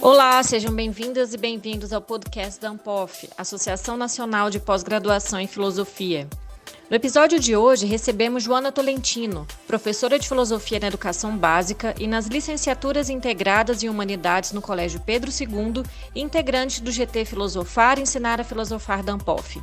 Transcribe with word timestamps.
Olá, 0.00 0.42
sejam 0.42 0.72
bem-vindas 0.72 1.34
e 1.34 1.36
bem-vindos 1.36 1.92
ao 1.92 2.00
podcast 2.00 2.60
da 2.60 2.70
ANPOF, 2.70 3.28
Associação 3.36 3.96
Nacional 3.96 4.48
de 4.48 4.58
Pós-Graduação 4.58 5.40
em 5.40 5.46
Filosofia. 5.46 6.28
No 6.88 6.96
episódio 6.96 7.38
de 7.38 7.54
hoje, 7.54 7.84
recebemos 7.84 8.42
Joana 8.42 8.72
Tolentino, 8.72 9.46
professora 9.66 10.18
de 10.18 10.26
Filosofia 10.26 10.80
na 10.80 10.86
Educação 10.86 11.36
Básica 11.36 11.94
e 11.98 12.06
nas 12.06 12.26
licenciaturas 12.26 13.10
integradas 13.10 13.82
em 13.82 13.90
Humanidades 13.90 14.52
no 14.52 14.62
Colégio 14.62 15.00
Pedro 15.00 15.30
II 15.30 15.82
integrante 16.14 16.82
do 16.82 16.90
GT 16.90 17.26
Filosofar 17.26 17.98
e 17.98 18.02
Ensinar 18.02 18.40
a 18.40 18.44
Filosofar 18.44 19.02
da 19.02 19.12
ANPOF. 19.12 19.60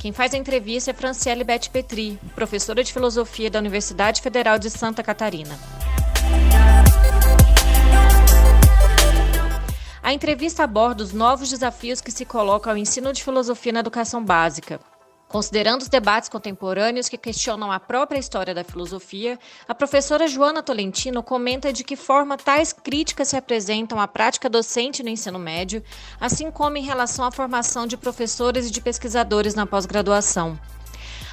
Quem 0.00 0.14
faz 0.14 0.32
a 0.32 0.38
entrevista 0.38 0.92
é 0.92 0.94
Franciele 0.94 1.44
Beth 1.44 1.68
Petri, 1.70 2.18
professora 2.34 2.82
de 2.82 2.90
Filosofia 2.90 3.50
da 3.50 3.58
Universidade 3.58 4.22
Federal 4.22 4.58
de 4.58 4.70
Santa 4.70 5.02
Catarina. 5.02 5.60
A 10.02 10.10
entrevista 10.14 10.64
aborda 10.64 11.02
os 11.02 11.12
novos 11.12 11.50
desafios 11.50 12.00
que 12.00 12.10
se 12.10 12.24
colocam 12.24 12.72
ao 12.72 12.78
ensino 12.78 13.12
de 13.12 13.22
filosofia 13.22 13.72
na 13.74 13.80
educação 13.80 14.24
básica. 14.24 14.80
Considerando 15.30 15.82
os 15.82 15.88
debates 15.88 16.28
contemporâneos 16.28 17.08
que 17.08 17.16
questionam 17.16 17.70
a 17.70 17.78
própria 17.78 18.18
história 18.18 18.52
da 18.52 18.64
filosofia, 18.64 19.38
a 19.68 19.72
professora 19.72 20.26
Joana 20.26 20.60
Tolentino 20.60 21.22
comenta 21.22 21.72
de 21.72 21.84
que 21.84 21.94
forma 21.94 22.36
tais 22.36 22.72
críticas 22.72 23.28
se 23.28 23.36
apresentam 23.36 24.00
à 24.00 24.08
prática 24.08 24.48
docente 24.48 25.04
no 25.04 25.08
ensino 25.08 25.38
médio, 25.38 25.84
assim 26.20 26.50
como 26.50 26.78
em 26.78 26.82
relação 26.82 27.24
à 27.24 27.30
formação 27.30 27.86
de 27.86 27.96
professores 27.96 28.66
e 28.66 28.72
de 28.72 28.80
pesquisadores 28.80 29.54
na 29.54 29.64
pós-graduação. 29.64 30.58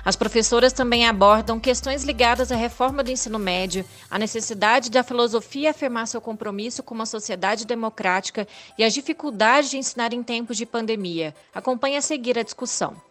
As 0.06 0.16
professoras 0.16 0.72
também 0.72 1.08
abordam 1.08 1.60
questões 1.60 2.04
ligadas 2.04 2.52
à 2.52 2.56
reforma 2.56 3.04
do 3.04 3.10
ensino 3.10 3.40
médio, 3.40 3.84
a 4.12 4.20
necessidade 4.20 4.92
da 4.92 5.02
filosofia 5.02 5.72
afirmar 5.72 6.06
seu 6.06 6.22
compromisso 6.22 6.84
com 6.84 6.94
uma 6.94 7.08
sociedade 7.08 7.66
democrática 7.66 8.48
e 8.78 8.84
as 8.84 8.94
dificuldades 8.94 9.72
de 9.72 9.78
ensinar 9.78 10.14
em 10.14 10.22
tempos 10.22 10.56
de 10.56 10.68
pandemia. 10.68 11.34
Acompanhe 11.52 11.98
a 11.98 12.02
seguir 12.04 12.38
a 12.38 12.44
discussão. 12.44 13.07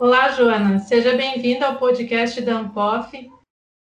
Olá, 0.00 0.30
Joana. 0.30 0.78
Seja 0.78 1.14
bem-vinda 1.14 1.66
ao 1.66 1.76
podcast 1.76 2.40
da 2.40 2.56
Ampof. 2.56 3.12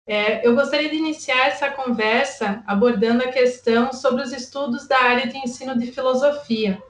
É, 0.06 0.46
eu 0.46 0.54
gostaria 0.54 0.88
de 0.88 0.94
iniciar 0.94 1.48
essa 1.48 1.68
conversa 1.68 2.62
abordando 2.68 3.24
a 3.24 3.32
questão 3.32 3.92
sobre 3.92 4.22
os 4.22 4.32
estudos 4.32 4.86
da 4.86 4.96
área 4.96 5.26
de 5.26 5.36
ensino 5.38 5.76
de 5.76 5.90
filosofia. 5.90 6.80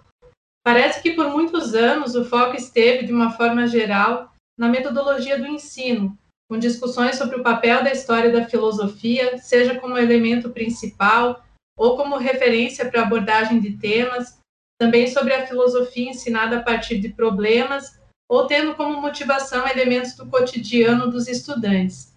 Parece 0.63 1.01
que 1.01 1.13
por 1.13 1.31
muitos 1.31 1.75
anos 1.75 2.15
o 2.15 2.27
foco 2.27 2.55
esteve, 2.55 3.07
de 3.07 3.15
uma 3.15 3.31
forma 3.31 3.67
geral, 3.67 4.31
na 4.59 4.69
metodologia 4.69 5.39
do 5.39 5.47
ensino, 5.47 6.15
com 6.47 6.59
discussões 6.59 7.17
sobre 7.17 7.37
o 7.37 7.43
papel 7.43 7.83
da 7.83 7.93
história 7.93 8.31
da 8.31 8.45
filosofia, 8.45 9.39
seja 9.39 9.81
como 9.81 9.97
elemento 9.97 10.51
principal 10.51 11.43
ou 11.79 11.97
como 11.97 12.19
referência 12.19 12.91
para 12.91 13.01
abordagem 13.01 13.59
de 13.59 13.79
temas, 13.79 14.39
também 14.79 15.07
sobre 15.07 15.33
a 15.33 15.47
filosofia 15.47 16.11
ensinada 16.11 16.59
a 16.59 16.63
partir 16.63 16.99
de 16.99 17.09
problemas 17.09 18.04
ou 18.29 18.47
tendo 18.47 18.75
como 18.75 19.01
motivação 19.01 19.67
elementos 19.69 20.15
do 20.15 20.27
cotidiano 20.27 21.11
dos 21.11 21.29
estudantes. 21.29 22.15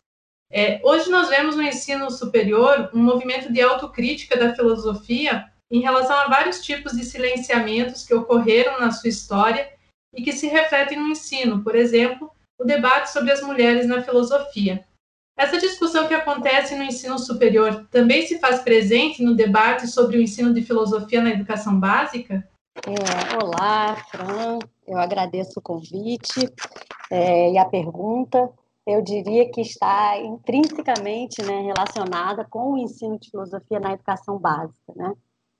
É, 0.51 0.79
hoje 0.83 1.09
nós 1.09 1.29
vemos 1.29 1.55
no 1.55 1.63
ensino 1.63 2.09
superior 2.09 2.89
um 2.93 3.03
movimento 3.03 3.51
de 3.51 3.61
autocrítica 3.61 4.37
da 4.37 4.55
filosofia 4.55 5.51
em 5.69 5.81
relação 5.81 6.15
a 6.15 6.27
vários 6.27 6.61
tipos 6.61 6.93
de 6.93 7.03
silenciamentos 7.03 8.05
que 8.05 8.13
ocorreram 8.13 8.79
na 8.79 8.91
sua 8.91 9.09
história 9.09 9.69
e 10.15 10.23
que 10.23 10.31
se 10.31 10.47
refletem 10.47 10.97
no 10.97 11.09
ensino, 11.09 11.63
por 11.63 11.75
exemplo, 11.75 12.31
o 12.59 12.63
debate 12.63 13.11
sobre 13.11 13.31
as 13.31 13.41
mulheres 13.41 13.85
na 13.85 14.01
filosofia. 14.01 14.85
Essa 15.37 15.59
discussão 15.59 16.07
que 16.07 16.15
acontece 16.15 16.75
no 16.75 16.83
ensino 16.83 17.19
superior 17.19 17.85
também 17.91 18.25
se 18.25 18.39
faz 18.39 18.61
presente 18.61 19.21
no 19.21 19.35
debate 19.35 19.87
sobre 19.87 20.17
o 20.17 20.21
ensino 20.21 20.51
de 20.51 20.63
filosofia 20.63 21.21
na 21.21 21.29
educação 21.29 21.79
básica? 21.79 22.47
É, 22.85 23.43
olá, 23.43 23.95
Fran, 24.09 24.59
eu 24.87 24.97
agradeço 24.97 25.59
o 25.59 25.61
convite 25.61 26.47
é, 27.09 27.51
e 27.51 27.57
a 27.57 27.65
pergunta. 27.65 28.49
Eu 28.85 29.01
diria 29.01 29.49
que 29.51 29.61
está 29.61 30.17
intrinsecamente 30.19 31.41
né, 31.41 31.61
relacionada 31.61 32.45
com 32.45 32.73
o 32.73 32.77
ensino 32.77 33.19
de 33.19 33.29
filosofia 33.29 33.79
na 33.79 33.93
educação 33.93 34.37
básica. 34.37 34.93
Né? 34.95 35.13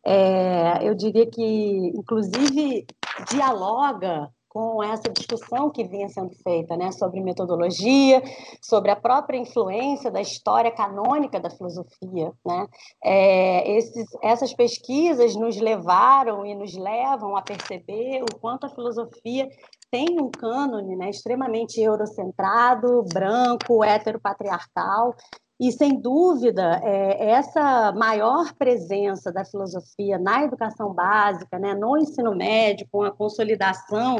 É, 0.05 0.87
eu 0.87 0.93
diria 0.93 1.25
que, 1.25 1.91
inclusive, 1.95 2.85
dialoga 3.29 4.31
com 4.49 4.81
essa 4.83 5.09
discussão 5.09 5.69
que 5.69 5.83
vinha 5.83 6.09
sendo 6.09 6.31
feita 6.43 6.75
né, 6.75 6.91
sobre 6.91 7.21
metodologia, 7.21 8.21
sobre 8.61 8.91
a 8.91 8.95
própria 8.95 9.37
influência 9.37 10.09
da 10.09 10.21
história 10.21 10.71
canônica 10.71 11.39
da 11.39 11.49
filosofia. 11.49 12.31
Né? 12.45 12.67
É, 13.03 13.77
esses, 13.77 14.07
essas 14.21 14.53
pesquisas 14.53 15.35
nos 15.35 15.57
levaram 15.57 16.45
e 16.45 16.55
nos 16.55 16.75
levam 16.75 17.35
a 17.35 17.41
perceber 17.41 18.23
o 18.23 18.39
quanto 18.39 18.65
a 18.65 18.69
filosofia 18.69 19.47
tem 19.91 20.19
um 20.19 20.29
cânone 20.29 20.95
né, 20.95 21.09
extremamente 21.09 21.79
eurocentrado, 21.79 23.03
branco, 23.13 23.83
heteropatriarcal, 23.83 25.15
e, 25.59 25.71
sem 25.71 25.99
dúvida, 25.99 26.79
é, 26.83 27.31
essa 27.31 27.91
maior 27.91 28.53
presença 28.53 29.31
da 29.31 29.43
filosofia 29.43 30.19
na 30.19 30.43
educação 30.43 30.93
básica, 30.93 31.57
né, 31.57 31.73
no 31.73 31.97
ensino 31.97 32.35
médio, 32.35 32.87
com 32.91 33.01
a 33.01 33.11
consolidação 33.11 34.17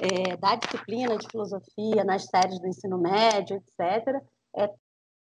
é, 0.00 0.36
da 0.36 0.56
disciplina 0.56 1.16
de 1.16 1.28
filosofia 1.28 2.02
nas 2.04 2.24
séries 2.24 2.58
do 2.58 2.66
ensino 2.66 2.98
médio, 2.98 3.56
etc., 3.56 4.20
é 4.56 4.68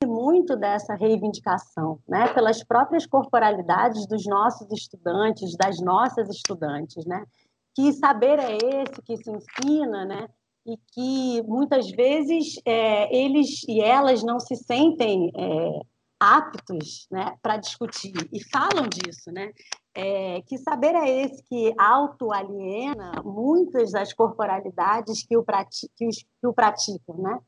muito 0.03 0.55
dessa 0.55 0.95
reivindicação, 0.95 1.99
né, 2.09 2.33
pelas 2.33 2.63
próprias 2.63 3.05
corporalidades 3.05 4.07
dos 4.07 4.25
nossos 4.25 4.71
estudantes, 4.71 5.55
das 5.55 5.79
nossas 5.79 6.27
estudantes, 6.29 7.05
né, 7.05 7.23
que 7.75 7.93
saber 7.93 8.39
é 8.39 8.57
esse 8.57 9.01
que 9.03 9.15
se 9.15 9.29
ensina, 9.29 10.05
né, 10.05 10.27
e 10.65 10.77
que 10.93 11.41
muitas 11.43 11.89
vezes 11.91 12.55
é, 12.65 13.15
eles 13.15 13.63
e 13.67 13.81
elas 13.81 14.23
não 14.23 14.39
se 14.39 14.55
sentem 14.55 15.31
é, 15.35 15.79
aptos 16.19 17.07
né, 17.11 17.35
para 17.41 17.57
discutir 17.57 18.13
e 18.31 18.43
falam 18.43 18.87
disso, 18.87 19.31
né? 19.31 19.51
É, 19.93 20.41
que 20.43 20.57
saber 20.57 20.95
é 20.95 21.23
esse 21.23 21.43
que 21.43 21.73
auto-aliena 21.77 23.11
muitas 23.25 23.91
das 23.91 24.13
corporalidades 24.13 25.25
que 25.25 25.35
o, 25.35 25.43
prati 25.43 25.89
que, 25.97 26.07
os, 26.07 26.17
que 26.17 26.47
o 26.47 26.53
praticam, 26.53 27.17
né? 27.17 27.39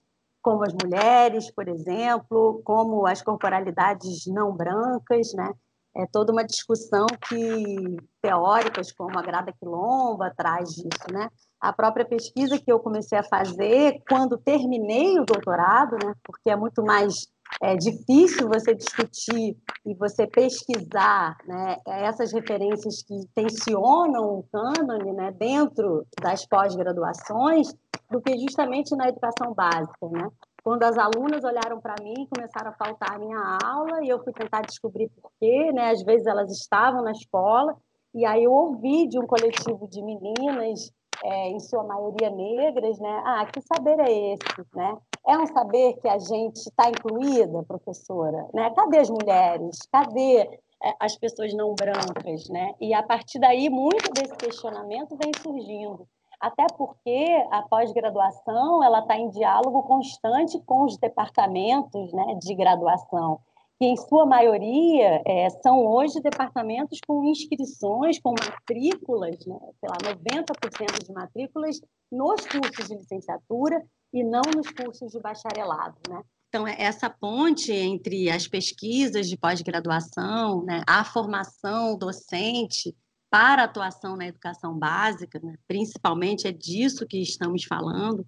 como 0.44 0.63
as 0.63 0.74
mulheres, 0.74 1.50
por 1.50 1.69
exemplo, 1.69 2.62
como 2.66 3.07
as 3.07 3.22
corporalidades 3.22 4.28
não 4.28 4.53
brancas, 4.53 5.34
né? 5.34 5.53
É 5.95 6.07
toda 6.11 6.31
uma 6.31 6.43
discussão 6.43 7.05
que 7.27 7.97
teóricas 8.21 8.91
como 8.91 9.17
a 9.17 9.21
Grada 9.21 9.53
Quilomba 9.53 10.33
traz 10.35 10.69
disso, 10.69 11.11
né? 11.11 11.29
a 11.63 11.71
própria 11.71 12.03
pesquisa 12.03 12.59
que 12.59 12.69
eu 12.69 12.77
comecei 12.77 13.17
a 13.17 13.23
fazer 13.23 14.03
quando 14.09 14.37
terminei 14.37 15.17
o 15.17 15.23
doutorado, 15.23 15.93
né, 16.05 16.13
porque 16.21 16.49
é 16.49 16.57
muito 16.57 16.83
mais 16.83 17.25
é, 17.61 17.73
difícil 17.77 18.49
você 18.49 18.75
discutir 18.75 19.57
e 19.85 19.93
você 19.95 20.27
pesquisar 20.27 21.37
né, 21.47 21.77
essas 21.87 22.33
referências 22.33 23.01
que 23.03 23.15
tensionam 23.33 24.39
o 24.39 24.43
cânone 24.51 25.13
né, 25.13 25.31
dentro 25.31 26.05
das 26.21 26.45
pós-graduações 26.45 27.73
do 28.11 28.21
que 28.21 28.37
justamente 28.39 28.93
na 28.97 29.07
educação 29.07 29.53
básica. 29.53 30.09
Né? 30.09 30.27
Quando 30.63 30.84
as 30.84 30.97
alunas 30.97 31.44
olharam 31.44 31.81
para 31.81 31.96
mim, 32.01 32.28
começaram 32.34 32.72
a 32.72 32.74
faltar 32.74 33.16
a 33.16 33.19
minha 33.19 33.57
aula 33.63 34.03
e 34.03 34.09
eu 34.09 34.24
fui 34.24 34.31
tentar 34.31 34.62
descobrir 34.62 35.09
por 35.09 35.29
quê, 35.40 35.72
né? 35.74 35.91
às 35.91 36.01
vezes 36.03 36.25
elas 36.25 36.50
estavam 36.51 37.03
na 37.03 37.12
escola, 37.12 37.75
e 38.13 38.25
aí 38.25 38.44
eu 38.46 38.51
ouvi 38.51 39.07
de 39.07 39.19
um 39.19 39.28
coletivo 39.28 39.88
de 39.90 40.01
meninas 40.01 40.91
é, 41.24 41.50
em 41.50 41.59
sua 41.59 41.84
maioria 41.84 42.29
negras, 42.29 43.00
né? 43.00 43.24
Ah, 43.25 43.46
que 43.46 43.59
saber 43.62 44.00
é 44.00 44.34
esse, 44.34 44.66
né? 44.75 44.97
É 45.28 45.38
um 45.38 45.47
saber 45.47 45.94
que 46.01 46.07
a 46.07 46.19
gente 46.19 46.57
está 46.57 46.90
incluída, 46.90 47.63
professora, 47.63 48.48
né? 48.54 48.71
Cadê 48.75 49.00
as 49.00 49.09
mulheres? 49.09 49.80
Cadê 49.92 50.42
é, 50.42 50.94
as 51.00 51.18
pessoas 51.18 51.54
não 51.54 51.74
brancas, 51.74 52.50
né? 52.50 52.74
E 52.80 52.94
a 52.94 53.01
partir 53.01 53.39
daí 53.39 53.69
muito 53.69 54.12
desse 54.12 54.36
questionamento 54.36 55.18
vem 55.18 55.31
surgindo, 55.42 56.07
até 56.44 56.68
porque 56.78 57.25
a 57.51 57.62
pós-graduação 57.62 58.84
ela 58.84 59.00
está 59.00 59.18
em 59.18 59.30
diálogo 59.30 59.81
constante 59.84 60.60
com 60.66 60.84
os 60.84 60.98
departamentos, 60.98 62.12
né, 62.12 62.36
de 62.42 62.54
graduação 62.54 63.40
que 63.80 63.86
em 63.86 63.95
sua 63.95 64.25
maioria 64.25 65.22
é, 65.25 65.50
são 65.50 65.86
hoje 65.86 66.22
departamentos 66.22 67.00
com 67.07 67.24
inscrições, 67.24 68.19
com 68.19 68.31
matrículas, 68.31 69.45
né, 69.45 69.57
sei 69.80 69.90
lá, 69.90 69.98
90% 70.13 71.06
de 71.06 71.13
matrículas 71.13 71.81
nos 72.12 72.45
cursos 72.45 72.88
de 72.88 72.95
licenciatura 72.95 73.81
e 74.13 74.24
não 74.24 74.42
nos 74.56 74.69
cursos 74.69 75.12
de 75.12 75.19
bacharelado, 75.19 75.98
né? 76.07 76.22
Então, 76.50 76.68
é 76.68 76.75
essa 76.78 77.10
ponte 77.10 77.72
entre 77.72 78.30
as 78.30 78.48
pesquisas 78.48 79.28
de 79.28 79.36
pós-graduação, 79.36 80.63
né, 80.63 80.84
a 80.88 81.04
formação 81.04 81.98
docente 81.98 82.95
para 83.33 83.63
a 83.63 83.65
atuação 83.65 84.15
na 84.15 84.27
educação 84.27 84.77
básica, 84.77 85.39
né, 85.44 85.56
principalmente 85.68 86.47
é 86.47 86.51
disso 86.51 87.07
que 87.07 87.18
estamos 87.18 87.63
falando, 87.74 88.24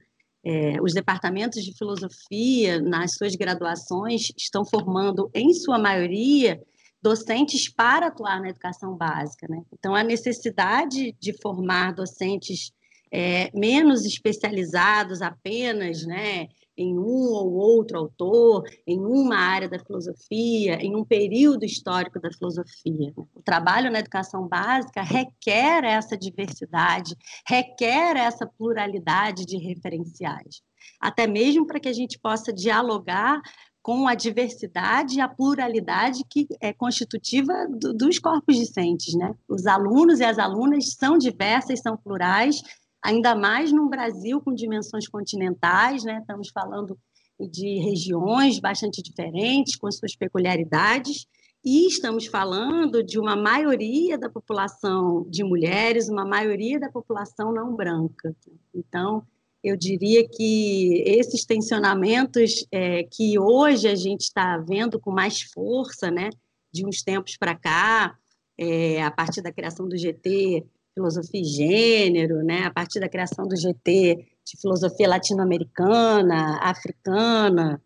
É, 0.48 0.80
os 0.80 0.94
departamentos 0.94 1.60
de 1.66 1.76
filosofia, 1.76 2.80
nas 2.80 3.16
suas 3.18 3.36
graduações, 3.36 4.32
estão 4.38 4.64
formando, 4.64 5.22
em 5.34 5.52
sua 5.64 5.80
maioria, 5.80 6.62
docentes 7.02 7.64
para 7.68 8.06
atuar 8.08 8.40
na 8.40 8.50
educação 8.50 8.92
básica. 8.96 9.48
Né? 9.50 9.60
Então, 9.74 9.96
a 9.96 10.04
necessidade 10.04 11.16
de 11.20 11.32
formar 11.42 11.96
docentes 11.96 12.72
é, 13.12 13.50
menos 13.58 14.06
especializados 14.06 15.20
apenas 15.32 16.06
né, 16.06 16.48
em 16.78 16.98
um 16.98 17.32
ou 17.32 17.54
outro 17.54 17.98
autor, 17.98 18.64
em 18.86 19.00
uma 19.00 19.38
área 19.38 19.70
da 19.70 19.80
filosofia, 19.80 20.76
em 20.76 20.96
um 20.96 21.04
período 21.04 21.66
histórico 21.66 22.20
da 22.20 22.32
filosofia. 22.32 23.14
O 23.34 23.42
trabalho 23.42 23.92
na 23.92 24.00
educação 24.00 24.48
básica 24.48 25.02
requer 25.02 25.84
essa 25.84 26.18
diversidade, 26.18 27.16
requer 27.48 28.18
essa 28.18 28.46
pluralidade 28.46 29.46
de 29.46 29.58
referenciais, 29.58 30.62
até 31.00 31.28
mesmo 31.28 31.66
para 31.66 31.80
que 31.80 31.90
a 31.90 31.94
gente 31.94 32.20
possa 32.20 32.52
dialogar 32.52 33.42
com 33.86 34.08
a 34.08 34.16
diversidade 34.16 35.18
e 35.18 35.22
a 35.22 35.28
pluralidade 35.28 36.24
que 36.28 36.48
é 36.60 36.74
constitutiva 36.74 37.54
do, 37.70 37.94
dos 37.94 38.18
corpos 38.18 38.56
discentes, 38.58 39.14
né? 39.14 39.36
Os 39.48 39.68
alunos 39.68 40.20
e 40.20 40.24
as 40.24 40.40
alunas 40.40 40.96
são 40.98 41.20
diversas, 41.20 41.82
são 41.82 41.96
plurais, 41.96 42.64
ainda 43.06 43.36
mais 43.36 43.72
num 43.72 43.88
Brasil 43.88 44.42
com 44.42 44.52
dimensões 44.52 45.08
continentais, 45.08 46.04
né? 46.04 46.18
Estamos 46.20 46.50
falando 46.50 46.98
de 47.40 47.78
regiões 47.80 48.60
bastante 48.60 49.02
diferentes, 49.04 49.76
com 49.76 49.92
suas 49.92 50.16
peculiaridades, 50.16 51.28
e 51.64 51.88
estamos 51.88 52.26
falando 52.26 53.04
de 53.04 53.20
uma 53.20 53.36
maioria 53.36 54.18
da 54.18 54.30
população 54.30 55.24
de 55.30 55.44
mulheres, 55.44 56.10
uma 56.10 56.26
maioria 56.26 56.80
da 56.80 56.90
população 56.90 57.54
não 57.54 57.76
branca. 57.76 58.36
Então, 58.74 59.24
eu 59.64 59.78
diria 59.78 60.28
que 60.28 61.04
esses 61.06 61.46
tensionamentos 61.46 62.66
é, 62.72 63.04
que 63.04 63.38
hoje 63.38 63.88
a 63.88 63.96
gente 63.96 64.22
está 64.22 64.58
vendo 64.58 65.00
com 65.00 65.12
mais 65.12 65.42
força, 65.42 66.10
né, 66.10 66.30
de 66.72 66.86
uns 66.86 67.04
tempos 67.04 67.38
para 67.38 67.56
cá, 67.56 68.16
é, 68.58 69.04
a 69.04 69.12
partir 69.12 69.42
da 69.42 69.52
criação 69.52 69.88
do 69.88 69.98
GT 69.98 70.66
filosofia 70.96 71.42
e 71.42 71.44
gênero, 71.44 72.44
né? 72.44 72.64
a 72.64 72.72
partir 72.72 73.00
da 73.00 73.10
criação 73.10 73.46
do 73.48 73.56
GT 73.56 74.26
de 74.46 74.62
filosofia 74.62 75.08
latino-americana, 75.08 76.58
africana, 76.62 77.82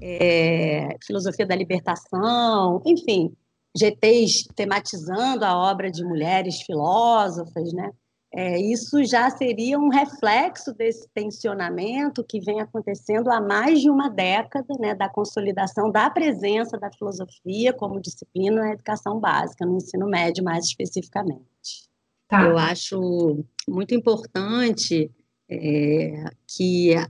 é, 0.00 0.96
filosofia 1.04 1.46
da 1.46 1.56
libertação, 1.56 2.82
enfim, 2.86 3.34
GTs 3.76 4.48
tematizando 4.54 5.44
a 5.44 5.56
obra 5.56 5.90
de 5.90 6.04
mulheres 6.04 6.62
filósofas, 6.62 7.72
né? 7.72 7.90
É, 8.32 8.60
isso 8.60 9.04
já 9.04 9.28
seria 9.28 9.76
um 9.76 9.88
reflexo 9.88 10.72
desse 10.72 11.08
tensionamento 11.12 12.22
que 12.22 12.38
vem 12.40 12.60
acontecendo 12.60 13.28
há 13.28 13.40
mais 13.40 13.80
de 13.80 13.90
uma 13.90 14.08
década, 14.08 14.72
né, 14.78 14.94
da 14.94 15.08
consolidação 15.08 15.90
da 15.90 16.08
presença 16.08 16.78
da 16.78 16.92
filosofia 16.92 17.72
como 17.72 18.00
disciplina 18.00 18.62
na 18.62 18.72
educação 18.72 19.18
básica, 19.18 19.66
no 19.66 19.76
ensino 19.76 20.06
médio 20.06 20.44
mais 20.44 20.66
especificamente. 20.66 21.89
Tá. 22.30 22.44
Eu 22.44 22.56
acho 22.56 23.44
muito 23.68 23.92
importante 23.92 25.10
é, 25.48 26.24
que 26.46 26.94
a, 26.94 27.08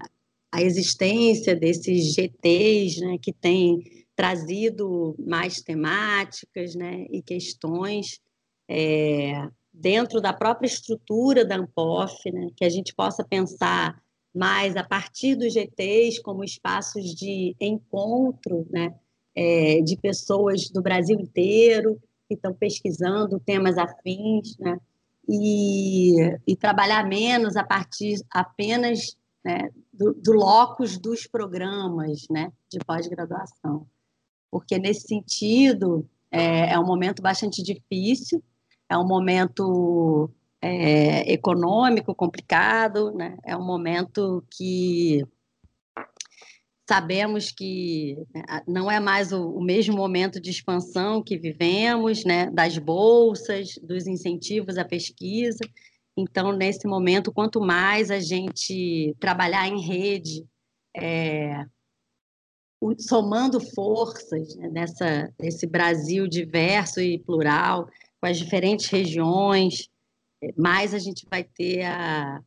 a, 0.50 0.62
existência 0.62 1.54
desses 1.54 2.14
GTs, 2.14 3.00
né, 3.00 3.18
que 3.20 3.30
tem 3.30 3.82
trazido 4.16 5.14
mais 5.18 5.60
temáticas 5.60 6.74
né, 6.74 7.04
e 7.10 7.20
questões 7.20 8.18
é, 8.66 9.46
dentro 9.70 10.22
da 10.22 10.32
própria 10.32 10.66
estrutura 10.66 11.44
da 11.44 11.56
ANPOF, 11.56 12.32
né, 12.32 12.48
que 12.56 12.64
a 12.64 12.70
gente 12.70 12.94
possa 12.94 13.22
pensar 13.22 14.02
mais 14.34 14.74
a 14.74 14.84
partir 14.84 15.34
dos 15.34 15.52
GTs 15.52 16.22
como 16.22 16.42
espaços 16.42 17.14
de 17.14 17.54
encontro 17.60 18.66
né, 18.70 18.94
é, 19.34 19.82
de 19.82 19.98
pessoas 19.98 20.70
do 20.70 20.80
Brasil 20.80 21.20
inteiro 21.20 22.00
que 22.26 22.34
estão 22.34 22.54
pesquisando 22.54 23.38
temas 23.38 23.76
afins, 23.76 24.56
né? 24.56 24.78
E, 25.32 26.16
e 26.44 26.56
trabalhar 26.56 27.06
menos 27.06 27.56
a 27.56 27.62
partir 27.62 28.20
apenas 28.32 29.16
né, 29.44 29.70
do, 29.92 30.12
do 30.12 30.32
locus 30.32 30.98
dos 30.98 31.24
programas 31.26 32.26
né, 32.28 32.52
de 32.68 32.80
pós-graduação. 32.80 33.86
Porque, 34.50 34.76
nesse 34.76 35.06
sentido, 35.06 36.04
é, 36.32 36.72
é, 36.72 36.78
um 36.78 36.84
momento 36.84 37.22
bastante 37.22 37.62
difícil, 37.62 38.42
é 38.88 38.98
um 38.98 39.06
momento 39.06 40.28
é, 40.60 41.32
econômico 41.32 42.12
complicado, 42.12 43.12
né, 43.12 43.38
é 43.44 43.56
um 43.56 43.64
momento 43.64 44.44
que 44.50 45.24
sabemos 46.90 47.52
que 47.52 48.16
né, 48.34 48.42
não 48.66 48.90
é 48.90 48.98
mais 48.98 49.30
o, 49.30 49.48
o, 49.48 49.62
mesmo 49.62 49.96
momento 49.96 50.40
de 50.40 50.50
expansão 50.50 51.22
que 51.22 51.38
vivemos, 51.38 52.24
né, 52.24 52.50
das 52.50 52.78
bolsas, 52.78 53.78
dos 53.80 54.08
incentivos 54.08 54.76
à 54.76 54.84
pesquisa. 54.84 55.60
Então, 56.16 56.50
nesse 56.50 56.88
momento, 56.88 57.32
quanto 57.32 57.60
mais 57.60 58.10
a 58.10 58.18
gente 58.18 59.14
trabalhar 59.20 59.68
em 59.68 59.80
rede, 59.80 60.44
é, 60.96 61.64
somando 62.98 63.60
forças 63.60 64.56
né, 64.56 64.68
nessa, 64.70 65.32
nesse 65.38 65.68
Brasil 65.68 66.26
diverso 66.26 67.00
e 67.00 67.20
plural, 67.20 67.88
com 68.20 68.26
as 68.26 68.36
diferentes 68.36 68.86
regiões, 68.86 69.88
mais 70.56 70.92
a 70.92 70.98
gente 70.98 71.24
vai 71.30 71.44
ter 71.44 71.84
a, 71.84 72.40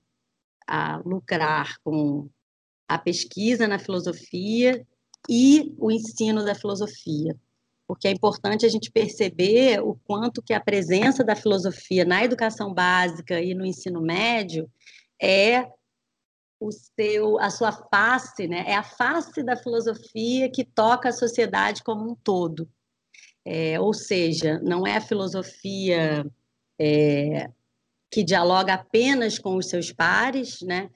a 0.68 0.98
lucrar 0.98 1.78
com 1.81 2.30
a 2.88 2.97
pesquisa 2.97 3.68
na 3.68 3.80
filosofia 3.80 4.85
e 5.30 5.74
o 5.77 5.91
ensino 5.91 6.44
da 6.44 6.53
filosofia, 6.53 7.35
porque 7.88 8.07
é 8.07 8.12
importante 8.12 8.65
a 8.65 8.69
gente 8.69 8.91
perceber 8.91 9.81
o 9.81 9.95
quanto 10.03 10.41
que 10.41 10.53
a 10.53 10.59
presença 10.59 11.24
da 11.24 11.35
filosofia 11.35 12.06
na 12.06 12.24
educação 12.24 12.74
básica 12.74 13.39
e 13.41 13.53
no 13.53 13.65
ensino 13.65 14.01
médio 14.01 14.69
é 15.21 15.68
o 16.59 16.71
seu, 16.71 17.39
a 17.39 17.50
sua 17.50 17.71
face, 17.71 18.47
né? 18.47 18.63
É 18.68 18.75
a 18.75 18.83
face 18.83 19.44
da 19.44 19.56
filosofia 19.56 20.50
que 20.50 20.63
toca 20.63 21.09
a 21.09 21.13
sociedade 21.13 21.83
como 21.83 22.09
um 22.09 22.15
todo. 22.15 22.69
É, 23.45 23.77
ou 23.79 23.94
seja, 23.94 24.59
não 24.59 24.88
é 24.88 24.95
a 24.95 25.01
filosofia 25.01 26.25
é, 26.79 27.50
que 28.09 28.24
dialoga 28.24 28.75
apenas 28.75 29.38
com 29.38 29.57
os 29.57 29.68
seus 29.68 29.91
pares, 29.91 30.62
né? 30.62 30.89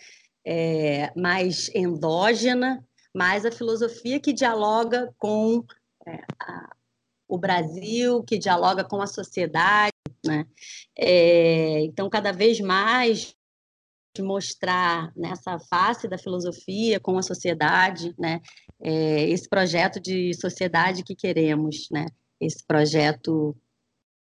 É, 0.50 1.12
mais 1.14 1.70
endógena, 1.76 2.82
mas 3.14 3.46
a 3.46 3.52
filosofia 3.52 4.18
que 4.18 4.32
dialoga 4.32 5.14
com 5.18 5.62
é, 6.08 6.22
a, 6.40 6.74
o 7.28 7.38
Brasil, 7.38 8.24
que 8.24 8.38
dialoga 8.38 8.86
com 8.86 9.02
a 9.02 9.07
sociedade. 9.07 9.92
Né? 10.26 10.45
É, 10.98 11.81
então, 11.81 12.10
cada 12.10 12.31
vez 12.31 12.62
mais 12.62 13.36
mostrar 14.19 15.12
nessa 15.16 15.60
face 15.60 16.07
da 16.07 16.18
filosofia 16.18 17.00
com 17.00 17.18
a 17.18 17.21
sociedade, 17.21 18.16
né? 18.18 18.42
É, 18.81 19.30
esse 19.30 19.48
projeto 19.48 20.00
de 20.00 20.33
sociedade 20.33 21.04
que 21.04 21.16
queremos, 21.16 21.88
né? 21.92 22.07
esse 22.40 22.66
projeto 22.66 23.56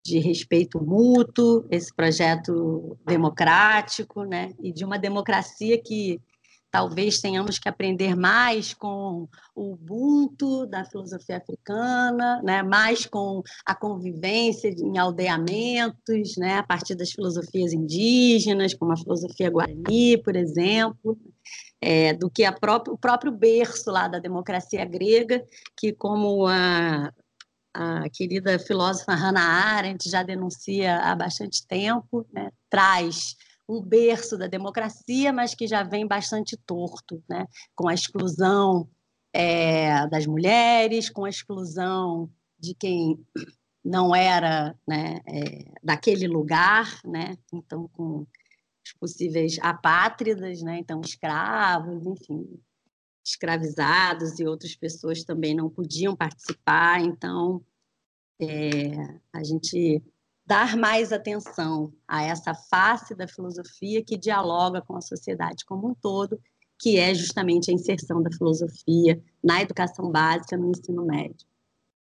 de 0.03 0.19
respeito 0.19 0.83
mútuo, 0.83 1.65
esse 1.69 1.93
projeto 1.93 2.97
democrático, 3.05 4.23
né? 4.23 4.53
E 4.61 4.73
de 4.73 4.83
uma 4.83 4.97
democracia 4.97 5.81
que 5.81 6.19
talvez 6.71 7.19
tenhamos 7.19 7.59
que 7.59 7.67
aprender 7.67 8.15
mais 8.15 8.73
com 8.73 9.27
o 9.53 9.73
Ubuntu 9.73 10.65
da 10.65 10.85
filosofia 10.85 11.37
africana, 11.37 12.41
né? 12.41 12.63
mais 12.63 13.05
com 13.05 13.43
a 13.65 13.75
convivência 13.75 14.69
em 14.69 14.97
aldeamentos, 14.97 16.37
né? 16.37 16.55
a 16.55 16.63
partir 16.63 16.95
das 16.95 17.11
filosofias 17.11 17.73
indígenas, 17.73 18.73
como 18.73 18.93
a 18.93 18.97
filosofia 18.97 19.49
guarani, 19.49 20.17
por 20.23 20.35
exemplo, 20.35 21.19
é, 21.81 22.13
do 22.13 22.29
que 22.29 22.45
a 22.45 22.53
próprio, 22.53 22.93
o 22.93 22.97
próprio 22.97 23.31
berço 23.31 23.91
lá 23.91 24.07
da 24.07 24.19
democracia 24.19 24.85
grega, 24.85 25.43
que, 25.75 25.91
como 25.91 26.47
a 26.47 27.11
a 27.73 28.09
querida 28.09 28.59
filósofa 28.59 29.13
Hannah 29.13 29.41
Arendt 29.41 30.09
já 30.09 30.23
denuncia 30.23 30.97
há 30.97 31.15
bastante 31.15 31.65
tempo, 31.65 32.25
né, 32.33 32.51
traz 32.69 33.35
um 33.67 33.81
berço 33.81 34.37
da 34.37 34.47
democracia, 34.47 35.31
mas 35.31 35.55
que 35.55 35.67
já 35.67 35.83
vem 35.83 36.05
bastante 36.05 36.57
torto, 36.57 37.23
né, 37.29 37.45
com 37.75 37.87
a 37.87 37.93
exclusão 37.93 38.89
é, 39.33 40.07
das 40.07 40.25
mulheres, 40.25 41.09
com 41.09 41.23
a 41.23 41.29
exclusão 41.29 42.29
de 42.59 42.75
quem 42.75 43.17
não 43.83 44.13
era 44.13 44.75
né, 44.87 45.21
é, 45.25 45.65
daquele 45.81 46.27
lugar, 46.27 46.99
né, 47.05 47.37
então 47.53 47.89
com 47.93 48.27
os 48.83 48.93
possíveis 48.99 49.57
apátridas, 49.61 50.61
né, 50.61 50.77
então 50.79 51.01
escravos, 51.01 52.05
enfim, 52.05 52.59
escravizados 53.31 54.39
e 54.39 54.45
outras 54.45 54.75
pessoas 54.75 55.23
também 55.23 55.55
não 55.55 55.69
podiam 55.69 56.15
participar, 56.15 57.01
então 57.01 57.63
é, 58.39 58.91
a 59.33 59.43
gente 59.43 60.03
dar 60.45 60.75
mais 60.75 61.11
atenção 61.11 61.93
a 62.07 62.23
essa 62.23 62.53
face 62.53 63.15
da 63.15 63.27
filosofia 63.27 64.03
que 64.03 64.17
dialoga 64.17 64.81
com 64.81 64.95
a 64.95 65.01
sociedade 65.01 65.65
como 65.65 65.89
um 65.89 65.95
todo, 65.95 66.39
que 66.79 66.97
é 66.97 67.13
justamente 67.13 67.69
a 67.69 67.73
inserção 67.73 68.21
da 68.21 68.31
filosofia 68.31 69.21
na 69.43 69.61
educação 69.61 70.11
básica, 70.11 70.57
no 70.57 70.71
ensino 70.71 71.05
médio. 71.05 71.45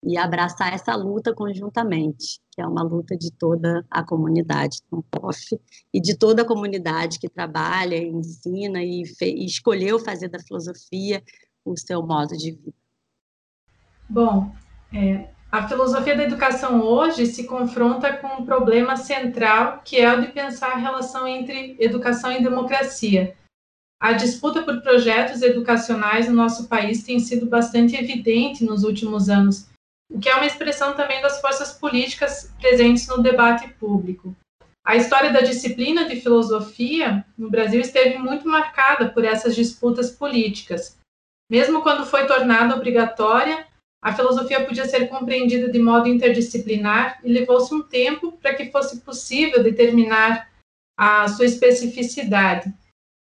E 0.05 0.17
abraçar 0.17 0.73
essa 0.73 0.93
luta 0.95 1.33
conjuntamente, 1.33 2.39
que 2.51 2.61
é 2.61 2.67
uma 2.67 2.83
luta 2.83 3.17
de 3.17 3.31
toda 3.31 3.85
a 3.89 4.03
comunidade 4.03 4.79
do 4.91 5.01
POF 5.03 5.57
e 5.93 6.01
de 6.01 6.17
toda 6.17 6.41
a 6.41 6.45
comunidade 6.45 7.19
que 7.19 7.29
trabalha, 7.29 7.95
ensina 7.95 8.83
e, 8.83 9.03
e 9.21 9.45
escolheu 9.45 9.97
fazer 9.99 10.27
da 10.27 10.39
filosofia 10.39 11.23
o 11.63 11.77
seu 11.77 12.05
modo 12.05 12.35
de 12.35 12.51
vida. 12.51 12.73
Bom, 14.09 14.53
é, 14.93 15.29
a 15.53 15.67
filosofia 15.67 16.17
da 16.17 16.23
educação 16.23 16.81
hoje 16.81 17.27
se 17.27 17.45
confronta 17.45 18.11
com 18.17 18.41
um 18.41 18.45
problema 18.45 18.97
central, 18.97 19.81
que 19.85 19.97
é 19.97 20.11
o 20.11 20.19
de 20.19 20.27
pensar 20.31 20.71
a 20.71 20.77
relação 20.77 21.27
entre 21.27 21.77
educação 21.79 22.31
e 22.31 22.43
democracia. 22.43 23.35
A 23.99 24.13
disputa 24.13 24.63
por 24.63 24.81
projetos 24.81 25.41
educacionais 25.41 26.27
no 26.27 26.33
nosso 26.33 26.67
país 26.67 27.03
tem 27.03 27.19
sido 27.19 27.45
bastante 27.45 27.95
evidente 27.95 28.65
nos 28.65 28.83
últimos 28.83 29.29
anos, 29.29 29.69
o 30.09 30.19
que 30.19 30.29
é 30.29 30.35
uma 30.35 30.45
expressão 30.45 30.95
também 30.95 31.21
das 31.21 31.41
forças 31.41 31.73
políticas 31.73 32.53
presentes 32.59 33.07
no 33.07 33.21
debate 33.21 33.67
público. 33.75 34.35
A 34.85 34.95
história 34.97 35.31
da 35.31 35.39
disciplina 35.39 36.07
de 36.07 36.19
filosofia 36.19 37.25
no 37.37 37.49
Brasil 37.49 37.79
esteve 37.79 38.17
muito 38.17 38.47
marcada 38.47 39.09
por 39.09 39.23
essas 39.23 39.55
disputas 39.55 40.11
políticas. 40.11 40.99
Mesmo 41.49 41.81
quando 41.81 42.05
foi 42.05 42.27
tornada 42.27 42.75
obrigatória, 42.75 43.65
a 44.03 44.13
filosofia 44.13 44.65
podia 44.65 44.85
ser 44.85 45.07
compreendida 45.07 45.71
de 45.71 45.79
modo 45.79 46.09
interdisciplinar 46.09 47.21
e 47.23 47.31
levou-se 47.31 47.73
um 47.73 47.81
tempo 47.81 48.33
para 48.33 48.53
que 48.53 48.69
fosse 48.69 48.99
possível 48.99 49.63
determinar 49.63 50.51
a 50.97 51.27
sua 51.29 51.45
especificidade. 51.45 52.73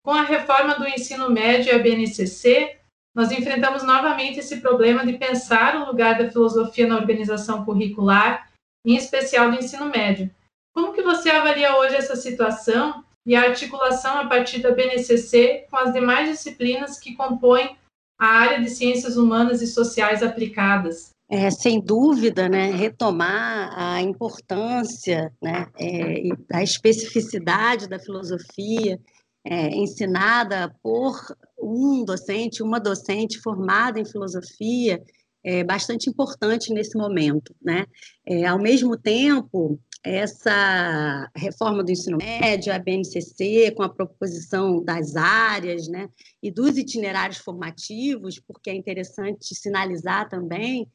Com 0.05 0.11
a 0.11 0.21
reforma 0.21 0.75
do 0.75 0.87
ensino 0.87 1.29
médio 1.31 1.71
e 1.71 1.75
a 1.75 1.79
BNCC, 1.79 2.77
nós 3.17 3.31
enfrentamos 3.31 3.81
novamente 3.81 4.37
esse 4.37 4.61
problema 4.61 5.03
de 5.03 5.13
pensar 5.13 5.75
o 5.75 5.87
lugar 5.87 6.19
da 6.19 6.29
filosofia 6.29 6.85
na 6.85 6.97
organização 6.97 7.65
curricular, 7.65 8.47
em 8.85 8.95
especial 8.95 9.49
do 9.49 9.57
ensino 9.57 9.89
médio. 9.89 10.29
Como 10.71 10.93
que 10.93 11.01
você 11.01 11.31
avalia 11.31 11.75
hoje 11.77 11.95
essa 11.95 12.15
situação 12.15 13.03
e 13.25 13.35
a 13.35 13.41
articulação 13.41 14.19
a 14.19 14.27
partir 14.27 14.61
da 14.61 14.69
BNCC 14.69 15.65
com 15.71 15.77
as 15.77 15.91
demais 15.91 16.29
disciplinas 16.29 16.99
que 16.99 17.15
compõem 17.15 17.75
a 18.19 18.27
área 18.27 18.61
de 18.61 18.69
ciências 18.69 19.17
humanas 19.17 19.63
e 19.63 19.67
sociais 19.67 20.21
aplicadas. 20.21 21.09
É, 21.27 21.49
sem 21.49 21.81
dúvida, 21.81 22.47
né, 22.47 22.69
retomar 22.69 23.73
a 23.75 23.99
importância 23.99 25.33
né, 25.41 25.65
é, 25.75 26.29
da 26.47 26.61
especificidade 26.61 27.89
da 27.89 27.97
filosofia 27.97 28.99
é, 29.43 29.69
ensinada 29.75 30.71
por 30.83 31.35
um 31.59 32.03
docente, 32.05 32.63
uma 32.63 32.79
docente 32.79 33.39
formada 33.39 33.99
em 33.99 34.05
filosofia, 34.05 35.01
é 35.43 35.63
bastante 35.63 36.09
importante 36.09 36.73
nesse 36.73 36.97
momento. 36.97 37.55
Né? 37.61 37.85
É, 38.25 38.45
ao 38.45 38.59
mesmo 38.59 38.97
tempo, 38.97 39.79
essa 40.03 41.29
reforma 41.35 41.83
do 41.83 41.91
ensino 41.91 42.17
médio, 42.17 42.73
a 42.73 42.79
BNCC, 42.79 43.71
com 43.71 43.83
a 43.83 43.89
proposição 43.89 44.83
das 44.83 45.15
áreas 45.15 45.87
né, 45.87 46.09
e 46.41 46.51
dos 46.51 46.77
itinerários 46.77 47.39
formativos, 47.39 48.39
porque 48.39 48.69
é 48.69 48.75
interessante 48.75 49.55
sinalizar 49.55 50.29
também 50.29 50.87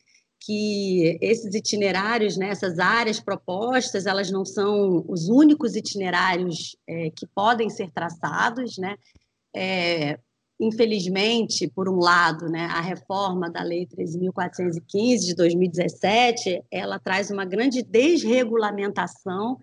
que 0.45 1.19
esses 1.21 1.55
itinerários, 1.55 2.37
né, 2.37 2.49
essas 2.49 2.79
áreas 2.79 3.21
propostas, 3.21 4.07
elas 4.07 4.31
não 4.31 4.45
são 4.45 5.05
os 5.09 5.29
únicos 5.29 5.77
itinerários 5.77 6.77
é, 6.87 7.11
que 7.11 7.27
podem 7.27 7.71
ser 7.71 7.93
traçados, 7.93 8.77
né? 8.77 8.97
É, 9.55 10.19
infelizmente, 10.63 11.67
por 11.67 11.89
um 11.89 11.99
lado, 11.99 12.47
né, 12.47 12.67
a 12.67 12.81
reforma 12.81 13.51
da 13.51 13.65
Lei 13.65 13.85
13.415 13.85 15.27
de 15.27 15.35
2017, 15.35 16.63
ela 16.71 17.01
traz 17.01 17.33
uma 17.33 17.45
grande 17.45 17.83
desregulamentação 17.83 19.59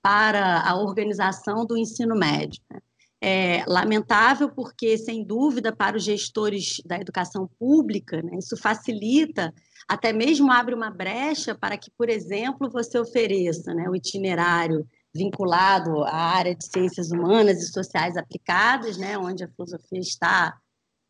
para 0.00 0.60
a 0.60 0.76
organização 0.76 1.66
do 1.66 1.76
ensino 1.76 2.14
médio. 2.14 2.62
Né? 2.70 2.78
É 3.20 3.64
lamentável 3.66 4.48
porque, 4.48 4.96
sem 4.96 5.24
dúvida, 5.24 5.74
para 5.74 5.96
os 5.96 6.04
gestores 6.04 6.80
da 6.86 7.00
educação 7.00 7.50
pública, 7.58 8.22
né, 8.22 8.38
isso 8.38 8.56
facilita, 8.56 9.52
até 9.88 10.12
mesmo 10.12 10.52
abre 10.52 10.72
uma 10.72 10.90
brecha 10.90 11.52
para 11.52 11.76
que, 11.76 11.90
por 11.98 12.08
exemplo, 12.08 12.70
você 12.70 12.96
ofereça 12.96 13.74
né, 13.74 13.88
o 13.88 13.96
itinerário 13.96 14.86
vinculado 15.14 16.02
à 16.04 16.16
área 16.16 16.54
de 16.54 16.64
ciências 16.64 17.10
humanas 17.10 17.62
e 17.62 17.72
sociais 17.72 18.16
aplicadas, 18.16 18.96
né, 18.96 19.16
onde 19.16 19.44
a 19.44 19.48
filosofia 19.48 20.00
está 20.00 20.58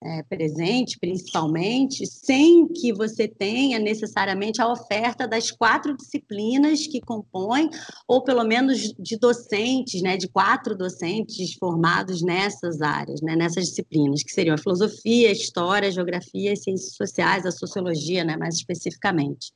é, 0.04 0.22
presente, 0.24 0.98
principalmente, 0.98 2.06
sem 2.06 2.68
que 2.68 2.92
você 2.92 3.26
tenha 3.26 3.78
necessariamente 3.78 4.60
a 4.60 4.70
oferta 4.70 5.26
das 5.26 5.50
quatro 5.50 5.96
disciplinas 5.96 6.86
que 6.86 7.00
compõem, 7.00 7.70
ou 8.06 8.22
pelo 8.22 8.44
menos 8.44 8.92
de 8.98 9.16
docentes, 9.18 10.02
né, 10.02 10.18
de 10.18 10.28
quatro 10.28 10.76
docentes 10.76 11.54
formados 11.54 12.20
nessas 12.20 12.82
áreas, 12.82 13.22
né, 13.22 13.34
nessas 13.34 13.64
disciplinas, 13.64 14.22
que 14.22 14.32
seriam 14.32 14.54
a 14.54 14.58
filosofia, 14.58 15.30
a 15.30 15.32
história, 15.32 15.88
a 15.88 15.92
geografia, 15.92 16.52
as 16.52 16.62
ciências 16.62 16.94
sociais, 16.94 17.46
a 17.46 17.50
sociologia, 17.50 18.24
né, 18.24 18.36
mais 18.36 18.56
especificamente. 18.56 19.52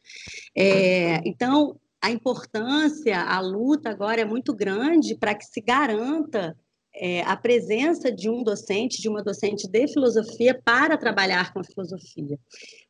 É, 0.56 1.20
então, 1.28 1.78
a 2.00 2.10
importância, 2.10 3.20
a 3.20 3.40
luta 3.40 3.90
agora 3.90 4.20
é 4.20 4.24
muito 4.24 4.54
grande 4.54 5.14
para 5.14 5.34
que 5.34 5.44
se 5.44 5.60
garanta 5.60 6.56
é, 7.00 7.22
a 7.22 7.36
presença 7.36 8.10
de 8.10 8.28
um 8.28 8.42
docente, 8.42 9.00
de 9.00 9.08
uma 9.08 9.22
docente 9.22 9.68
de 9.68 9.88
filosofia 9.88 10.60
para 10.64 10.96
trabalhar 10.96 11.52
com 11.52 11.60
a 11.60 11.64
filosofia. 11.64 12.38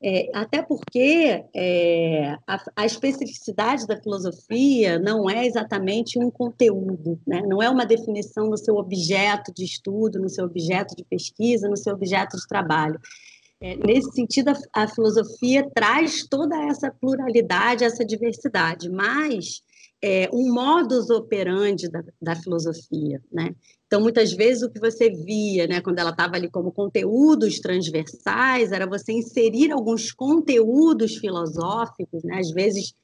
É, 0.03 0.31
até 0.33 0.63
porque 0.63 1.45
é, 1.55 2.37
a, 2.47 2.65
a, 2.77 2.87
especificidade 2.87 3.87
da 3.87 4.01
filosofia 4.01 4.99
não 4.99 5.29
é 5.29 5.47
exatamente 5.47 6.19
um 6.19 6.31
conteúdo, 6.31 7.21
né? 7.27 7.43
não 7.47 7.63
é 7.63 7.69
uma 7.69 7.85
definição 7.85 8.49
no 8.49 8.57
seu 8.57 8.77
objeto 8.77 9.53
de 9.53 9.65
estudo, 9.65 10.19
no 10.19 10.29
seu 10.29 10.45
objeto 10.45 10.95
de 10.97 11.05
pesquisa, 11.05 11.69
no 11.69 11.77
seu 11.77 11.95
objeto 11.95 12.37
de 12.37 12.47
trabalho. 12.47 12.99
É, 13.61 13.77
nesse 13.77 14.13
sentido, 14.13 14.51
a, 14.51 14.83
a, 14.85 14.89
filosofia 14.89 15.69
traz 15.75 16.25
toda 16.29 16.57
essa 16.67 16.93
pluralidade, 16.93 17.83
essa 17.83 18.05
diversidade, 18.05 18.89
mas 18.89 19.63
é, 20.01 20.31
um 20.33 20.53
modus 20.53 21.11
operandi 21.11 21.89
da, 21.89 22.05
da, 22.23 22.37
filosofia, 22.37 23.21
né? 23.33 23.55
Então, 23.87 24.01
muitas 24.01 24.33
vezes, 24.33 24.63
o 24.63 24.71
que 24.71 24.79
você 24.79 25.11
via, 25.11 25.67
né, 25.67 25.81
quando 25.81 25.99
ela 25.99 26.11
estava 26.11 26.37
ali 26.37 26.49
como 26.49 26.71
conteúdos 26.71 27.59
transversais, 27.59 28.71
era 28.71 28.87
você 28.87 29.13
inserir 29.13 29.73
alguns 29.73 30.13
conteúdos 30.13 31.17
filosóficos, 31.17 32.23
né, 32.23 32.39
às 32.39 32.51
vezes, 32.51 32.95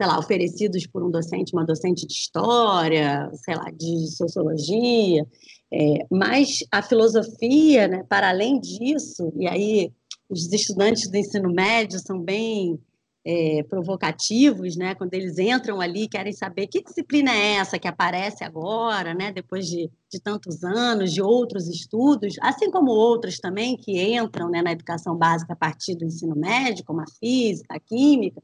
sei 0.00 0.06
lá, 0.06 0.16
oferecidos 0.16 0.86
por 0.86 1.02
um 1.02 1.10
docente, 1.10 1.54
uma 1.54 1.64
docente 1.64 2.06
de 2.06 2.12
história, 2.12 3.30
sei 3.44 3.56
lá, 3.56 3.68
de 3.70 4.06
sociologia, 4.14 5.26
é, 5.72 6.06
mas 6.08 6.58
a 6.70 6.82
filosofia, 6.82 7.88
né, 7.88 8.04
para 8.08 8.28
além 8.28 8.60
disso, 8.60 9.32
e 9.36 9.48
aí 9.48 9.92
os 10.28 10.52
estudantes 10.52 11.10
do 11.10 11.16
ensino 11.16 11.52
médio 11.52 11.98
são 11.98 12.20
bem 12.20 12.78
é, 13.24 13.62
provocativos, 13.64 14.76
né? 14.76 14.94
Quando 14.94 15.14
eles 15.14 15.38
entram 15.38 15.80
ali, 15.80 16.06
querem 16.06 16.32
saber 16.32 16.66
que 16.66 16.82
disciplina 16.82 17.32
é 17.32 17.54
essa 17.54 17.78
que 17.78 17.88
aparece 17.88 18.44
agora, 18.44 19.14
né? 19.14 19.32
Depois 19.32 19.66
de, 19.66 19.90
de 20.10 20.20
tantos 20.20 20.62
anos, 20.62 21.12
de 21.12 21.22
outros 21.22 21.66
estudos, 21.66 22.34
assim 22.42 22.70
como 22.70 22.90
outros 22.90 23.38
também 23.38 23.76
que 23.76 23.98
entram 24.14 24.50
né, 24.50 24.60
na 24.60 24.72
educação 24.72 25.16
básica 25.16 25.54
a 25.54 25.56
partir 25.56 25.94
do 25.96 26.04
ensino 26.04 26.36
médio, 26.36 26.84
como 26.84 27.00
a 27.00 27.06
física, 27.18 27.74
a 27.74 27.80
química. 27.80 28.42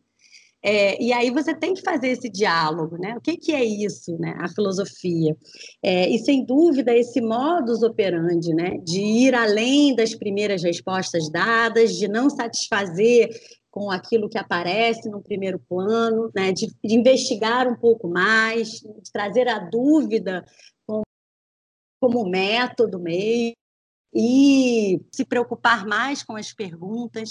É, 0.63 1.03
e 1.03 1.13
aí 1.13 1.31
você 1.31 1.55
tem 1.55 1.73
que 1.73 1.83
fazer 1.83 2.09
esse 2.09 2.29
diálogo, 2.29 2.99
né? 2.99 3.17
O 3.17 3.21
que, 3.21 3.37
que 3.37 3.53
é 3.53 3.65
isso, 3.65 4.17
né? 4.19 4.35
A 4.39 4.49
filosofia. 4.49 5.35
É, 5.83 6.09
e 6.09 6.19
sem 6.19 6.45
dúvida 6.45 6.95
esse 6.95 7.21
modus 7.21 7.83
operandi, 7.83 8.53
né? 8.55 8.79
De 8.85 9.01
ir 9.01 9.35
além 9.35 9.95
das 9.95 10.15
primeiras 10.15 10.63
respostas 10.63 11.31
dadas, 11.31 11.97
de 11.97 12.09
não 12.09 12.29
satisfazer 12.29 13.31
com 13.71 13.91
aquilo 13.91 14.29
que 14.29 14.39
aparece 14.39 15.09
no 15.09 15.23
primeiro 15.23 15.59
plano, 15.59 16.31
né? 16.35 16.53
de, 16.53 16.67
de 16.85 16.95
investigar 16.95 17.69
um 17.69 17.77
pouco 17.77 18.09
mais, 18.09 18.81
de 18.81 19.13
trazer 19.13 19.49
a 19.49 19.59
dúvida 19.59 20.45
como, 20.85 21.03
como 22.01 22.29
método 22.29 22.99
meio 22.99 23.55
e 24.13 25.01
se 25.15 25.25
preocupar 25.25 25.87
mais 25.87 26.25
com 26.25 26.35
as 26.35 26.53
perguntas 26.53 27.31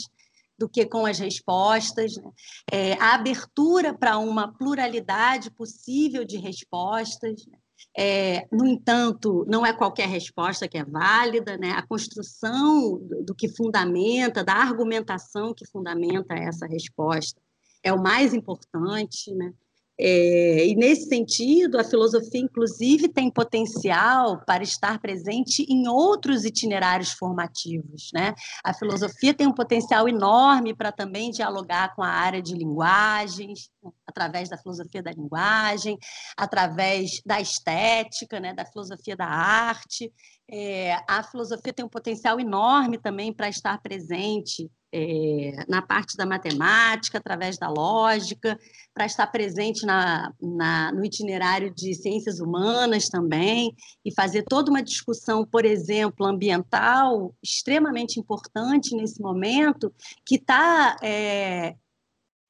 do 0.60 0.68
que 0.68 0.86
com 0.86 1.06
as 1.06 1.18
respostas, 1.18 2.18
né? 2.18 2.32
é, 2.70 2.94
a 2.96 3.16
abertura 3.16 3.98
para 3.98 4.18
uma 4.18 4.54
pluralidade 4.54 5.50
possível 5.50 6.26
de 6.26 6.38
respostas. 6.38 7.48
Né? 7.48 7.58
É, 7.98 8.48
no 8.52 8.68
entanto, 8.68 9.46
não 9.48 9.66
é 9.66 9.72
qualquer 9.72 10.10
resposta 10.10 10.68
que 10.68 10.78
é 10.78 10.84
válida, 10.84 11.58
né? 11.58 11.72
a 11.72 11.82
construção 11.82 13.00
do, 13.26 13.34
que 13.34 13.48
fundamenta, 13.48 14.44
da 14.44 14.54
argumentação 14.54 15.54
que 15.54 15.66
fundamenta 15.66 16.36
essa 16.36 16.68
resposta 16.68 17.42
é 17.82 17.94
o 17.94 18.02
mais 18.02 18.34
importante. 18.34 19.34
Né? 19.34 19.54
É, 20.02 20.66
e 20.66 20.76
nesse 20.76 21.10
sentido, 21.10 21.78
a 21.78 21.84
filosofia, 21.84 22.40
inclusive, 22.40 23.10
tem 23.10 23.30
potencial 23.30 24.42
para 24.46 24.64
estar 24.64 24.98
presente 25.00 25.66
em 25.68 25.90
outros 25.90 26.46
itinerários 26.46 27.12
formativos. 27.12 28.10
Né? 28.14 28.34
A 28.64 28.74
filosofia 28.74 29.34
tem 29.34 29.46
um 29.46 29.54
potencial 29.54 30.08
enorme 30.08 30.74
para 30.74 30.94
também 30.94 31.32
dialogar 31.32 31.94
com 31.96 32.02
a 32.02 32.08
área 32.08 32.42
de 32.42 32.56
linguagens, 32.56 33.70
através 34.08 34.48
da 34.48 34.58
filosofia 34.58 35.04
da 35.04 35.12
linguagem, 35.12 35.98
através 36.38 37.22
da 37.26 37.42
estética, 37.42 38.40
né? 38.40 38.54
da 38.54 38.66
filosofia 38.66 39.18
da 39.18 39.28
arte. 39.28 40.14
É, 40.50 40.98
a 41.10 41.22
filosofia 41.24 41.74
tem 41.74 41.84
um 41.84 41.90
potencial 41.90 42.40
enorme 42.40 42.98
também 42.98 43.34
para 43.34 43.50
estar 43.50 43.78
presente 43.82 44.72
é, 44.92 45.66
na 45.68 45.82
parte 45.82 46.18
da 46.18 46.26
matemática, 46.26 47.18
através 47.18 47.58
da 47.58 47.70
lógica, 47.70 48.60
para 48.94 49.06
estar 49.06 49.28
presente 49.28 49.86
na, 49.86 50.34
na, 50.42 50.92
no 50.92 51.06
itinerário 51.06 51.74
de 51.74 51.94
ciências 51.94 52.40
humanas 52.40 53.08
também, 53.08 53.76
e 54.04 54.14
fazer 54.14 54.44
toda 54.44 54.72
uma 54.72 54.82
discussão, 54.82 55.46
por 55.46 55.66
exemplo, 55.66 56.26
ambiental, 56.26 57.34
extremamente 57.44 58.20
importante 58.20 58.96
nesse 58.96 59.22
momento, 59.22 59.94
que 60.26 60.36
está. 60.36 60.98
É, 61.02 61.76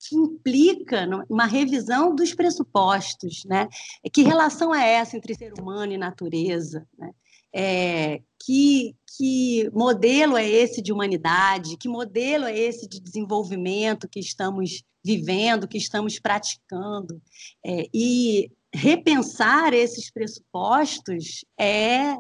que 0.02 0.16
implica 0.16 1.06
uma 1.30 1.46
revisão 1.46 2.16
dos 2.16 2.34
pressupostos, 2.34 3.44
né? 3.46 3.68
Que 4.14 4.22
relação 4.22 4.74
é 4.74 4.94
essa 4.94 5.18
entre 5.18 5.36
ser 5.36 5.54
humano 5.60 5.92
e 5.92 5.98
natureza? 5.98 6.88
Né? 6.98 7.12
É, 7.54 8.22
que, 8.40 8.96
que 9.18 9.70
modelo 9.74 10.38
é 10.38 10.48
esse 10.48 10.82
de 10.82 10.94
humanidade, 10.94 11.78
que 11.78 11.90
modelo 11.90 12.46
é 12.46 12.58
esse 12.58 12.88
de 12.88 13.00
desenvolvimento 13.00 14.08
que 14.08 14.20
estamos 14.20 14.84
vivendo, 15.04 15.68
que 15.68 15.78
estamos 15.78 16.20
praticando. 16.20 17.22
É, 17.66 17.88
e 17.94 18.52
repensar 18.74 19.74
esses 19.74 20.12
pressupostos 20.12 21.44
é 21.60 22.16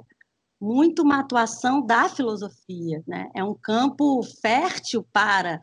muito 0.60 1.04
uma 1.04 1.20
atuação 1.20 1.86
da 1.86 2.10
filosofia, 2.10 3.02
né? 3.08 3.30
é 3.34 3.44
um 3.44 3.56
campo 3.56 4.22
fértil 4.42 5.06
para 5.14 5.62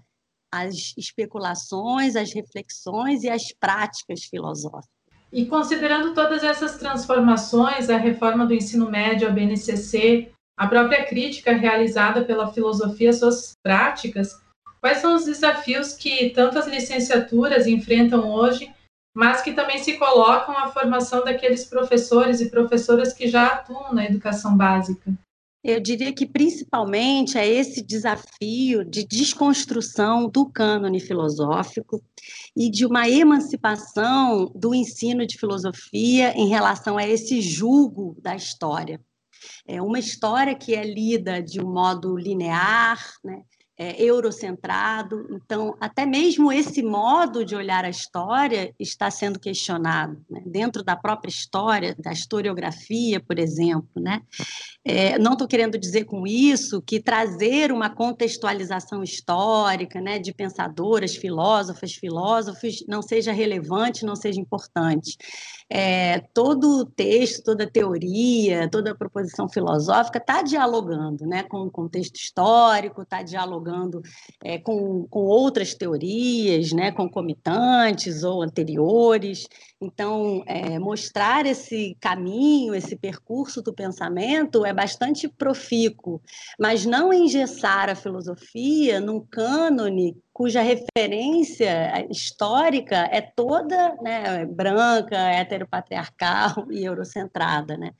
as 0.50 0.94
especulações, 0.96 2.16
as 2.16 2.32
reflexões 2.32 3.22
e 3.22 3.28
as 3.28 3.52
práticas 3.52 4.24
filosóficas. 4.24 4.95
E 5.36 5.44
considerando 5.44 6.14
todas 6.14 6.42
essas 6.42 6.78
transformações, 6.78 7.90
a 7.90 7.98
reforma 7.98 8.46
do 8.46 8.54
ensino 8.54 8.90
médio, 8.90 9.28
a 9.28 9.30
BNCC, 9.30 10.32
a 10.58 10.66
própria 10.66 11.04
crítica 11.04 11.52
realizada 11.52 12.24
pela 12.24 12.50
filosofia 12.50 13.12
suas 13.12 13.52
práticas, 13.62 14.30
quais 14.80 14.96
são 14.96 15.14
os 15.14 15.26
desafios 15.26 15.92
que 15.92 16.30
tantas 16.30 16.66
licenciaturas 16.66 17.66
enfrentam 17.66 18.30
hoje, 18.30 18.72
mas 19.14 19.42
que 19.42 19.52
também 19.52 19.78
se 19.78 19.98
colocam 19.98 20.56
à 20.56 20.68
formação 20.68 21.22
daqueles 21.22 21.66
professores 21.66 22.40
e 22.40 22.48
professoras 22.48 23.12
que 23.12 23.28
já 23.28 23.48
atuam 23.48 23.92
na 23.92 24.06
educação 24.06 24.56
básica? 24.56 25.12
Eu 25.68 25.80
diria 25.80 26.12
que 26.12 26.24
principalmente 26.24 27.36
é 27.36 27.44
esse 27.44 27.82
desafio 27.82 28.84
de 28.84 29.04
desconstrução 29.04 30.28
do 30.28 30.46
cânone 30.46 31.00
filosófico 31.00 32.00
e 32.56 32.70
de 32.70 32.86
uma 32.86 33.08
emancipação 33.08 34.46
do 34.54 34.72
ensino 34.72 35.26
de 35.26 35.36
filosofia 35.36 36.32
em 36.36 36.46
relação 36.46 36.96
a 36.96 37.04
esse 37.04 37.40
julgo 37.40 38.16
da 38.22 38.36
história. 38.36 39.00
É 39.66 39.82
uma 39.82 39.98
história 39.98 40.54
que 40.54 40.72
é 40.72 40.84
lida 40.84 41.42
de 41.42 41.60
um 41.60 41.72
modo 41.72 42.16
linear, 42.16 43.04
né? 43.24 43.42
É, 43.78 44.02
eurocentrado. 44.02 45.26
Então, 45.30 45.76
até 45.78 46.06
mesmo 46.06 46.50
esse 46.50 46.82
modo 46.82 47.44
de 47.44 47.54
olhar 47.54 47.84
a 47.84 47.90
história 47.90 48.74
está 48.80 49.10
sendo 49.10 49.38
questionado 49.38 50.16
né? 50.30 50.42
dentro 50.46 50.82
da 50.82 50.96
própria 50.96 51.28
história, 51.28 51.94
da 51.98 52.10
historiografia, 52.10 53.20
por 53.20 53.38
exemplo. 53.38 53.88
Né? 53.96 54.22
É, 54.82 55.18
não 55.18 55.32
estou 55.32 55.46
querendo 55.46 55.78
dizer 55.78 56.04
com 56.04 56.26
isso 56.26 56.80
que 56.80 57.00
trazer 57.00 57.70
uma 57.70 57.90
contextualização 57.90 59.02
histórica 59.02 60.00
né, 60.00 60.18
de 60.18 60.32
pensadoras, 60.32 61.14
filósofas, 61.14 61.92
filósofos 61.92 62.82
não 62.88 63.02
seja 63.02 63.32
relevante, 63.32 64.06
não 64.06 64.16
seja 64.16 64.40
importante. 64.40 65.18
É, 65.68 66.20
todo 66.32 66.80
o 66.80 66.86
texto, 66.86 67.42
toda 67.42 67.68
teoria, 67.68 68.70
toda 68.70 68.92
a 68.92 68.94
proposição 68.94 69.48
filosófica 69.48 70.18
está 70.18 70.40
dialogando 70.40 71.26
né, 71.26 71.42
com 71.42 71.62
o 71.62 71.70
contexto 71.70 72.16
histórico, 72.16 73.02
está 73.02 73.22
dialogando 73.22 73.65
dialogando 73.66 74.00
é, 74.42 74.58
com, 74.58 75.06
com 75.08 75.20
outras 75.20 75.74
teorias, 75.74 76.72
né, 76.72 76.92
concomitantes 76.92 78.22
ou 78.22 78.42
anteriores. 78.42 79.48
Então, 79.80 80.42
é, 80.46 80.78
mostrar 80.78 81.44
esse 81.44 81.96
caminho, 82.00 82.74
esse 82.74 82.96
percurso 82.96 83.60
do 83.60 83.74
pensamento 83.74 84.64
é 84.64 84.72
bastante 84.72 85.28
profícuo, 85.28 86.22
mas 86.58 86.86
não 86.86 87.12
engessar 87.12 87.90
a 87.90 87.94
filosofia 87.94 89.00
num 89.00 89.20
cânone 89.20 90.16
cuja 90.36 90.60
referência 90.60 92.06
histórica 92.10 93.08
é 93.10 93.22
toda 93.22 93.96
né, 94.02 94.44
branca, 94.44 95.16
heteropatriarcal 95.16 96.66
e 96.70 96.84
eurocentrada. 96.84 97.74
Né? 97.74 97.92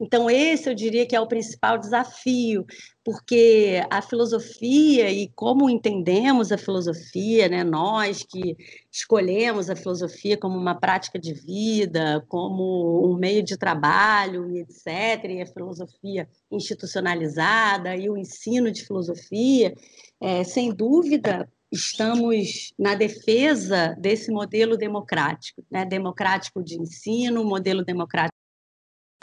Então, 0.00 0.30
esse 0.30 0.70
eu 0.70 0.74
diria 0.74 1.04
que 1.04 1.14
é 1.14 1.20
o 1.20 1.26
principal 1.26 1.76
desafio, 1.76 2.64
porque 3.04 3.84
a 3.90 4.00
filosofia 4.00 5.10
e 5.10 5.28
como 5.34 5.68
entendemos 5.68 6.50
a 6.50 6.56
filosofia, 6.56 7.46
né, 7.50 7.62
nós 7.62 8.22
que 8.22 8.56
escolhemos 8.90 9.68
a 9.68 9.76
filosofia 9.76 10.38
como 10.38 10.56
uma 10.56 10.74
prática 10.74 11.18
de 11.18 11.34
vida, 11.34 12.24
como 12.26 13.06
um 13.06 13.18
meio 13.18 13.42
de 13.42 13.58
trabalho 13.58 14.48
e 14.48 14.60
etc., 14.60 15.24
e 15.28 15.42
a 15.42 15.46
filosofia 15.46 16.26
institucionalizada 16.50 17.94
e 17.94 18.08
o 18.08 18.16
ensino 18.16 18.72
de 18.72 18.82
filosofia, 18.82 19.74
é, 20.18 20.42
sem 20.42 20.72
dúvida, 20.74 21.46
estamos 21.72 22.74
na 22.78 22.94
defesa 22.94 23.96
desse 23.98 24.30
modelo 24.30 24.76
democrático, 24.76 25.64
né? 25.70 25.86
democrático 25.86 26.62
de 26.62 26.78
ensino, 26.78 27.42
modelo 27.44 27.82
democrático, 27.82 28.36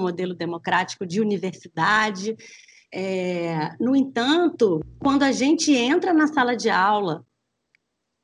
modelo 0.02 0.34
democrático 0.34 1.06
de 1.06 1.22
universidade. 1.22 2.36
É, 2.92 3.76
no 3.80 3.96
entanto, 3.96 4.84
quando 4.98 5.22
a 5.22 5.32
gente 5.32 5.72
entra 5.72 6.12
na 6.12 6.26
sala 6.26 6.58
de 6.58 6.72
aula, 6.72 7.24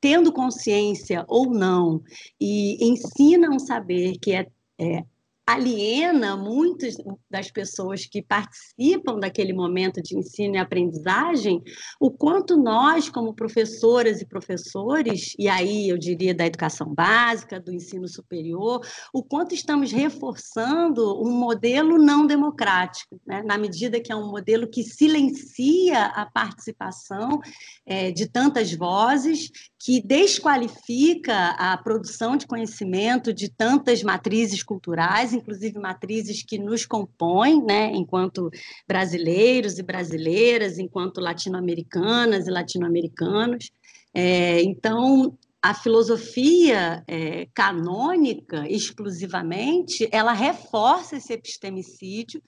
tendo 0.00 0.32
consciência 0.32 1.24
ou 1.28 1.46
não, 1.46 2.02
e 2.40 2.84
ensina 2.84 3.48
um 3.48 3.60
saber 3.60 4.18
que 4.18 4.32
é, 4.32 4.46
é 4.78 5.04
aliena 5.46 6.36
muitas 6.36 6.96
das 7.30 7.52
pessoas 7.52 8.04
que 8.04 8.20
participam 8.20 9.20
daquele 9.20 9.52
momento 9.52 10.02
de 10.02 10.18
ensino 10.18 10.56
e 10.56 10.58
aprendizagem, 10.58 11.62
o 12.00 12.10
quanto 12.10 12.56
nós, 12.56 13.08
como 13.08 13.32
professoras 13.32 14.20
e 14.20 14.26
professores, 14.26 15.34
e 15.38 15.48
aí 15.48 15.88
eu 15.88 15.96
diria 15.96 16.34
da 16.34 16.44
educação 16.44 16.92
básica, 16.92 17.60
do 17.60 17.72
ensino 17.72 18.08
superior, 18.08 18.84
o 19.12 19.22
quanto 19.22 19.54
estamos 19.54 19.92
reforçando 19.92 21.22
um 21.22 21.30
modelo 21.30 21.96
não 21.96 22.26
democrático, 22.26 23.20
né? 23.24 23.42
na 23.42 23.56
medida 23.56 24.00
que 24.00 24.10
é 24.10 24.16
um 24.16 24.28
modelo 24.28 24.68
que 24.68 24.82
silencia 24.82 26.06
a 26.06 26.26
participação 26.26 27.40
é, 27.86 28.10
de 28.10 28.26
tantas 28.26 28.72
vozes, 28.72 29.50
que 29.78 30.02
desqualifica 30.02 31.50
a 31.50 31.76
produção 31.76 32.36
de 32.36 32.46
conhecimento 32.46 33.32
de 33.32 33.48
tantas 33.48 34.02
matrizes 34.02 34.62
culturais, 34.62 35.35
inclusive 35.36 35.78
matrizes 35.78 36.42
que 36.42 36.58
nos 36.58 36.84
compõem, 36.84 37.62
né, 37.62 37.92
enquanto 37.92 38.50
brasileiros 38.86 39.78
e 39.78 39.82
brasileiras, 39.82 40.78
enquanto 40.78 41.20
latino-americanas 41.20 42.46
e 42.46 42.50
latino-americanos. 42.50 43.70
É, 44.12 44.62
então, 44.62 45.36
a 45.62 45.74
filosofia 45.74 47.02
é, 47.08 47.48
canônica, 47.52 48.68
exclusivamente, 48.70 50.08
ela 50.12 50.32
reforça 50.32 51.16
esse 51.16 51.32
epistemicídio, 51.32 52.40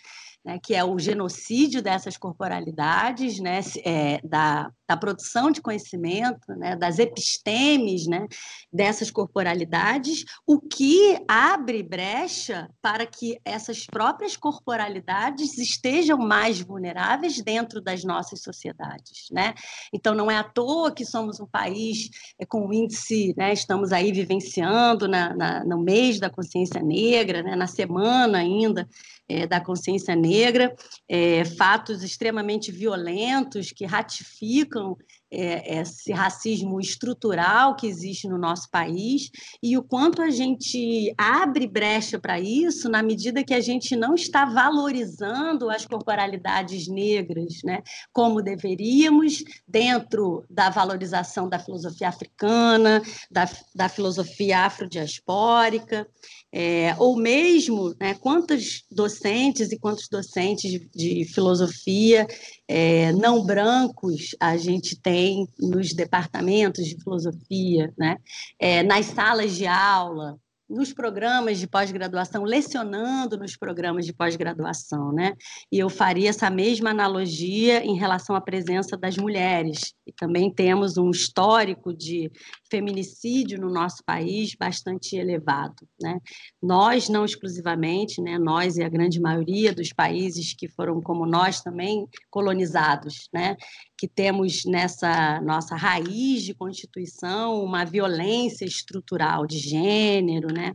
né, 0.44 0.58
que 0.62 0.74
é 0.74 0.84
o 0.84 0.98
genocídio 0.98 1.82
dessas 1.82 2.16
corporalidades, 2.16 3.38
né, 3.38 3.60
é, 3.84 4.20
da 4.22 4.70
da 4.88 4.96
produção 4.96 5.50
de 5.50 5.60
conhecimento, 5.60 6.50
né, 6.56 6.74
das 6.74 6.98
epistemes 6.98 8.06
né, 8.06 8.26
dessas 8.72 9.10
corporalidades, 9.10 10.24
o 10.46 10.58
que 10.58 11.22
abre 11.28 11.82
brecha 11.82 12.70
para 12.80 13.04
que 13.04 13.38
essas 13.44 13.84
próprias 13.84 14.34
corporalidades 14.34 15.58
estejam 15.58 16.16
mais 16.16 16.62
vulneráveis 16.62 17.42
dentro 17.42 17.82
das 17.82 18.02
nossas 18.02 18.40
sociedades. 18.40 19.28
Né? 19.30 19.52
Então, 19.92 20.14
não 20.14 20.30
é 20.30 20.38
à 20.38 20.44
toa 20.44 20.90
que 20.90 21.04
somos 21.04 21.38
um 21.38 21.46
país 21.46 22.08
é, 22.40 22.46
com 22.46 22.72
índice, 22.72 23.34
né, 23.36 23.52
estamos 23.52 23.92
aí 23.92 24.10
vivenciando 24.10 25.06
na, 25.06 25.36
na, 25.36 25.64
no 25.66 25.78
mês 25.78 26.18
da 26.18 26.30
consciência 26.30 26.82
negra, 26.82 27.42
na 27.54 27.66
semana 27.66 28.38
ainda 28.38 28.88
é, 29.28 29.46
da 29.46 29.60
consciência 29.60 30.16
negra, 30.16 30.74
é, 31.08 31.44
fatos 31.44 32.02
extremamente 32.02 32.72
violentos 32.72 33.70
que 33.70 33.84
ratificam 33.84 34.96
é, 35.30 35.80
esse 35.80 36.12
racismo 36.12 36.80
estrutural 36.80 37.76
que 37.76 37.86
existe 37.86 38.26
no 38.28 38.38
nosso 38.38 38.70
país 38.70 39.30
e 39.62 39.76
o 39.76 39.82
quanto 39.82 40.22
a 40.22 40.30
gente 40.30 41.12
abre 41.16 41.66
brecha 41.66 42.18
para 42.18 42.40
isso 42.40 42.88
na 42.88 43.02
medida 43.02 43.44
que 43.44 43.54
a 43.54 43.60
gente 43.60 43.94
não 43.94 44.14
está 44.14 44.44
valorizando 44.44 45.70
as 45.70 45.84
corporalidades 45.84 46.88
negras, 46.88 47.58
né, 47.64 47.82
como 48.12 48.42
deveríamos, 48.42 49.42
dentro 49.66 50.44
da 50.48 50.70
valorização 50.70 51.48
da 51.48 51.58
filosofia 51.58 52.08
africana, 52.08 53.02
da, 53.30 53.48
da 53.74 53.88
filosofia 53.88 54.60
afrodiaspórica, 54.60 56.06
é, 56.50 56.94
ou 56.98 57.16
mesmo 57.16 57.94
né, 58.00 58.14
quantos 58.14 58.84
docentes 58.90 59.70
e 59.70 59.78
quantos 59.78 60.08
docentes 60.08 60.70
de, 60.70 60.88
de 60.94 61.24
filosofia 61.26 62.26
é, 62.68 63.12
não 63.12 63.44
brancos 63.44 64.36
a 64.38 64.56
gente 64.58 65.00
tem 65.00 65.48
nos 65.58 65.94
departamentos 65.94 66.84
de 66.84 67.02
filosofia, 67.02 67.92
né, 67.98 68.18
é, 68.58 68.82
nas 68.82 69.06
salas 69.06 69.56
de 69.56 69.66
aula, 69.66 70.38
nos 70.68 70.92
programas 70.92 71.58
de 71.58 71.66
pós-graduação, 71.66 72.44
lecionando 72.44 73.38
nos 73.38 73.56
programas 73.56 74.04
de 74.04 74.12
pós-graduação, 74.12 75.12
né? 75.12 75.34
E 75.72 75.78
eu 75.78 75.88
faria 75.88 76.28
essa 76.28 76.50
mesma 76.50 76.90
analogia 76.90 77.84
em 77.84 77.96
relação 77.96 78.36
à 78.36 78.40
presença 78.40 78.96
das 78.96 79.16
mulheres. 79.16 79.94
E 80.06 80.12
também 80.12 80.52
temos 80.52 80.98
um 80.98 81.10
histórico 81.10 81.94
de 81.94 82.30
feminicídio 82.70 83.58
no 83.58 83.70
nosso 83.70 84.02
país 84.04 84.54
bastante 84.58 85.16
elevado, 85.16 85.88
né? 86.00 86.18
Nós 86.62 87.08
não 87.08 87.24
exclusivamente, 87.24 88.20
né? 88.20 88.38
Nós 88.38 88.76
e 88.76 88.82
a 88.82 88.88
grande 88.88 89.20
maioria 89.20 89.72
dos 89.72 89.92
países 89.92 90.54
que 90.54 90.68
foram 90.68 91.00
como 91.00 91.24
nós 91.24 91.62
também 91.62 92.06
colonizados, 92.30 93.28
né? 93.32 93.56
Que 93.98 94.06
temos 94.06 94.64
nessa 94.64 95.40
nossa 95.40 95.74
raiz 95.74 96.44
de 96.44 96.54
constituição 96.54 97.64
uma 97.64 97.84
violência 97.84 98.64
estrutural 98.64 99.46
de 99.46 99.58
gênero, 99.58 100.52
né? 100.52 100.72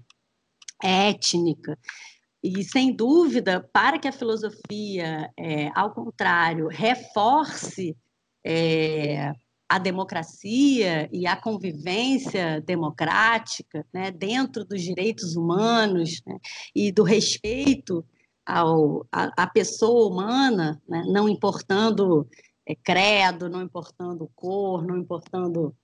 Étnica. 0.84 1.78
E, 2.44 2.62
sem 2.66 2.94
dúvida, 2.94 3.66
para 3.72 3.98
que 3.98 4.08
a 4.08 4.12
filosofia, 4.12 5.32
é, 5.40 5.70
ao 5.74 5.94
contrário, 5.94 6.68
reforce 6.68 7.96
é, 8.46 9.32
a 9.70 9.80
democracia 9.80 11.10
e 11.12 11.26
a 11.26 11.36
convivência 11.36 12.62
democrática 12.62 13.86
né, 13.94 14.12
dentro 14.12 14.66
dos 14.66 14.82
direitos 14.82 15.36
humanos 15.36 16.22
né, 16.28 16.38
e 16.76 16.92
do 16.92 17.02
respeito 17.02 18.06
ao, 18.46 19.08
à, 19.12 19.48
pessoa 19.48 20.12
humana, 20.12 20.82
né, 20.88 21.04
não 21.08 21.30
importando 21.30 22.28
é, 22.66 22.76
credo, 22.76 23.50
não 23.50 23.62
importando 23.62 24.30
cor, 24.36 24.86
não 24.86 24.98
importando 24.98 25.76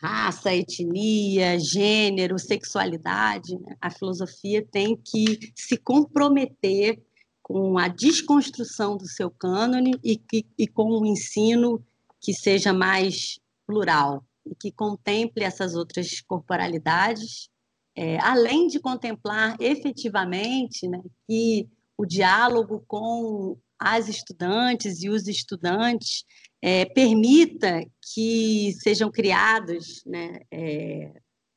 raça, 0.00 0.54
etnia, 0.54 1.58
gênero, 1.58 2.38
sexualidade, 2.38 3.58
né? 3.58 3.76
a 3.80 3.90
filosofia 3.90 4.64
tem 4.64 4.96
que 4.96 5.52
se 5.56 5.76
comprometer 5.76 7.02
com 7.42 7.78
a 7.78 7.88
desconstrução 7.88 8.96
do 8.96 9.06
seu 9.06 9.30
cânone 9.30 9.98
e, 10.04 10.20
e, 10.32 10.46
e 10.58 10.66
com 10.68 10.84
o 10.84 11.02
um 11.02 11.06
ensino 11.06 11.82
que 12.20 12.32
seja 12.32 12.72
mais 12.72 13.40
plural 13.66 14.24
e 14.46 14.54
que 14.54 14.70
contemple 14.70 15.42
essas 15.42 15.74
outras 15.74 16.20
corporalidades, 16.20 17.48
é, 17.96 18.18
além 18.20 18.68
de 18.68 18.78
contemplar 18.78 19.56
efetivamente 19.60 20.86
né, 20.86 21.02
que 21.26 21.68
o 21.96 22.06
diálogo 22.06 22.84
com 22.86 23.58
as 23.78 24.08
estudantes 24.08 25.02
e 25.02 25.08
os 25.08 25.28
estudantes 25.28 26.24
é, 26.60 26.84
permita 26.84 27.82
que 28.12 28.72
sejam 28.82 29.10
criados 29.10 30.02
né, 30.04 30.40
é, 30.50 31.12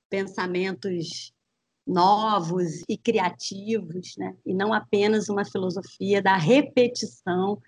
pensamentos 0.10 1.34
novos 1.86 2.84
e 2.88 2.98
criativos, 2.98 4.14
né, 4.18 4.36
e 4.46 4.54
não 4.54 4.74
apenas 4.74 5.30
uma 5.30 5.44
filosofia 5.44 6.22
da 6.22 6.36
repetição 6.36 7.60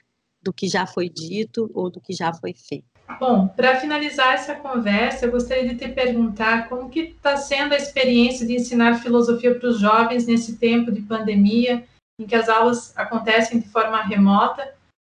do 0.41 0.53
que 0.53 0.67
já 0.67 0.85
foi 0.85 1.09
dito 1.09 1.71
ou 1.73 1.89
do 1.89 1.99
que 1.99 2.13
já 2.13 2.33
foi 2.33 2.53
feito. 2.53 2.85
Bom, 3.19 3.47
para 3.47 3.79
finalizar 3.79 4.33
essa 4.33 4.55
conversa, 4.55 5.25
eu 5.25 5.31
gostaria 5.31 5.67
de 5.67 5.75
te 5.75 5.87
perguntar 5.89 6.69
como 6.69 6.89
que 6.89 6.99
está 6.99 7.37
sendo 7.37 7.73
a 7.73 7.77
experiência 7.77 8.45
de 8.45 8.55
ensinar 8.55 9.01
filosofia 9.01 9.55
para 9.55 9.69
os 9.69 9.79
jovens 9.79 10.25
nesse 10.25 10.57
tempo 10.57 10.91
de 10.91 11.01
pandemia, 11.01 11.83
em 12.19 12.25
que 12.25 12.35
as 12.35 12.49
aulas 12.49 12.95
acontecem 12.97 13.59
de 13.59 13.69
forma 13.69 14.01
remota 14.01 14.73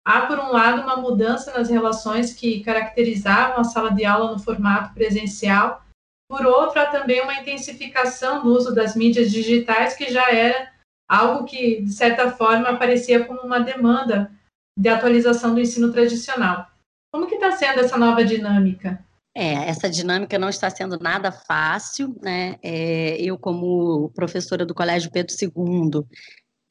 Há, 0.07 0.27
por 0.27 0.37
um 0.37 0.51
lado, 0.51 0.83
uma 0.83 0.97
mudança 0.97 1.51
nas 1.51 1.67
relações 1.67 2.31
que 2.31 2.63
caracterizavam 2.63 3.59
a 3.59 3.63
sala 3.63 3.89
de 3.89 4.05
aula 4.05 4.31
no 4.31 4.39
formato 4.39 4.93
presencial, 4.93 5.83
por 6.29 6.45
outro, 6.45 6.79
há 6.79 6.85
também 6.85 7.21
uma 7.21 7.33
intensificação 7.33 8.43
do 8.43 8.49
uso 8.49 8.73
das 8.73 8.95
mídias 8.95 9.31
digitais, 9.31 9.95
que 9.95 10.11
já 10.11 10.31
era 10.31 10.71
algo 11.09 11.45
que, 11.45 11.81
de 11.81 11.91
certa 11.91 12.31
forma, 12.31 12.69
aparecia 12.69 13.25
como 13.25 13.41
uma 13.41 13.59
demanda 13.59 14.31
de 14.77 14.89
atualização 14.89 15.55
do 15.55 15.59
ensino 15.59 15.91
tradicional. 15.91 16.67
Como 17.11 17.27
que 17.27 17.35
está 17.35 17.51
sendo 17.51 17.79
essa 17.79 17.97
nova 17.97 18.23
dinâmica? 18.23 19.03
É, 19.35 19.53
essa 19.69 19.89
dinâmica 19.89 20.37
não 20.37 20.49
está 20.49 20.69
sendo 20.69 20.99
nada 20.99 21.31
fácil, 21.31 22.15
né? 22.21 22.57
É, 22.61 23.17
eu, 23.19 23.37
como 23.37 24.09
professora 24.11 24.65
do 24.65 24.73
Colégio 24.73 25.11
Pedro 25.11 25.33
II, 25.39 26.05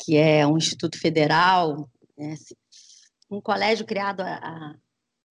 que 0.04 0.16
é 0.16 0.46
um 0.46 0.58
instituto 0.58 0.98
federal, 0.98 1.88
né, 2.16 2.34
um 3.30 3.40
colégio 3.40 3.86
criado 3.86 4.20
há 4.20 4.74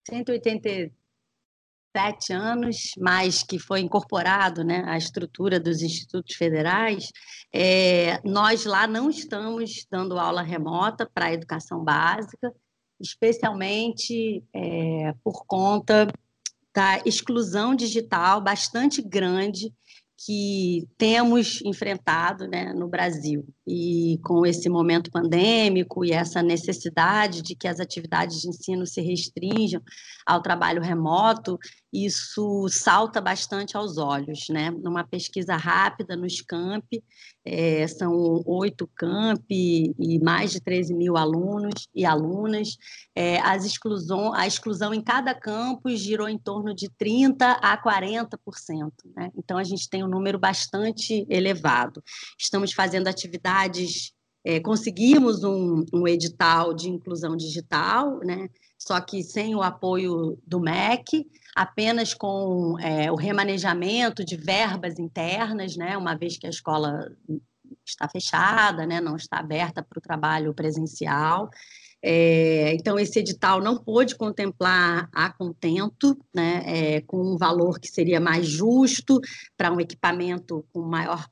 187 0.08 2.32
anos, 2.32 2.90
mas 2.98 3.42
que 3.42 3.58
foi 3.58 3.80
incorporado 3.80 4.64
né, 4.64 4.82
à 4.86 4.98
estrutura 4.98 5.60
dos 5.60 5.80
institutos 5.80 6.34
federais, 6.34 7.10
é, 7.52 8.20
nós 8.24 8.64
lá 8.64 8.86
não 8.86 9.08
estamos 9.08 9.86
dando 9.90 10.18
aula 10.18 10.42
remota 10.42 11.08
para 11.12 11.26
a 11.26 11.32
educação 11.32 11.84
básica, 11.84 12.52
especialmente 13.00 14.42
é, 14.52 15.12
por 15.22 15.44
conta 15.46 16.08
da 16.74 16.98
exclusão 17.06 17.76
digital 17.76 18.40
bastante 18.40 19.00
grande 19.00 19.72
que 20.16 20.86
temos 20.96 21.60
enfrentado 21.62 22.46
né, 22.46 22.72
no 22.72 22.88
Brasil. 22.88 23.46
E 23.66 24.18
com 24.24 24.46
esse 24.46 24.68
momento 24.68 25.10
pandêmico 25.10 26.04
e 26.04 26.12
essa 26.12 26.42
necessidade 26.42 27.42
de 27.42 27.54
que 27.54 27.66
as 27.66 27.80
atividades 27.80 28.40
de 28.40 28.48
ensino 28.48 28.86
se 28.86 29.00
restringam 29.00 29.82
ao 30.26 30.40
trabalho 30.40 30.82
remoto, 30.82 31.58
isso 31.94 32.66
salta 32.68 33.20
bastante 33.20 33.76
aos 33.76 33.98
olhos. 33.98 34.48
Né? 34.48 34.70
Numa 34.70 35.04
pesquisa 35.04 35.54
rápida 35.54 36.16
nos 36.16 36.40
campi, 36.40 37.04
é, 37.44 37.86
são 37.86 38.42
oito 38.46 38.88
campi 38.96 39.94
e 39.98 40.18
mais 40.18 40.50
de 40.50 40.60
13 40.60 40.94
mil 40.94 41.16
alunos 41.16 41.88
e 41.94 42.04
alunas, 42.04 42.76
é, 43.14 43.38
as 43.40 43.64
exclusão, 43.64 44.34
a 44.34 44.46
exclusão 44.46 44.94
em 44.94 45.02
cada 45.02 45.34
campus 45.34 46.00
girou 46.00 46.28
em 46.28 46.38
torno 46.38 46.74
de 46.74 46.88
30% 46.88 47.36
a 47.40 47.76
40%. 47.76 48.38
Né? 49.14 49.30
Então, 49.36 49.58
a 49.58 49.64
gente 49.64 49.88
tem 49.88 50.02
um 50.02 50.08
número 50.08 50.38
bastante 50.38 51.26
elevado. 51.28 52.02
Estamos 52.38 52.72
fazendo 52.72 53.08
atividades, 53.08 54.13
é, 54.44 54.60
conseguimos 54.60 55.42
um, 55.42 55.84
um 55.92 56.06
edital 56.06 56.74
de 56.74 56.90
inclusão 56.90 57.36
digital, 57.36 58.18
né? 58.20 58.48
só 58.78 59.00
que 59.00 59.22
sem 59.22 59.54
o 59.54 59.62
apoio 59.62 60.38
do 60.46 60.60
MEC, 60.60 61.26
apenas 61.56 62.12
com 62.12 62.78
é, 62.78 63.10
o 63.10 63.14
remanejamento 63.14 64.22
de 64.22 64.36
verbas 64.36 64.98
internas, 64.98 65.74
né, 65.74 65.96
uma 65.96 66.14
vez 66.14 66.36
que 66.36 66.46
a 66.46 66.50
escola 66.50 67.10
está 67.86 68.06
fechada, 68.08 68.86
né, 68.86 69.00
não 69.00 69.16
está 69.16 69.38
aberta 69.38 69.82
para 69.82 69.98
o 69.98 70.02
trabalho 70.02 70.52
presencial. 70.52 71.48
É, 72.02 72.74
então, 72.74 72.98
esse 72.98 73.18
edital 73.20 73.62
não 73.62 73.78
pôde 73.78 74.14
contemplar 74.14 75.08
a 75.14 75.32
contento, 75.32 76.14
né, 76.34 76.62
é, 76.66 77.00
com 77.00 77.16
um 77.16 77.38
valor 77.38 77.80
que 77.80 77.88
seria 77.88 78.20
mais 78.20 78.46
justo 78.46 79.18
para 79.56 79.72
um 79.72 79.80
equipamento 79.80 80.62
com 80.70 80.82
maior 80.82 81.26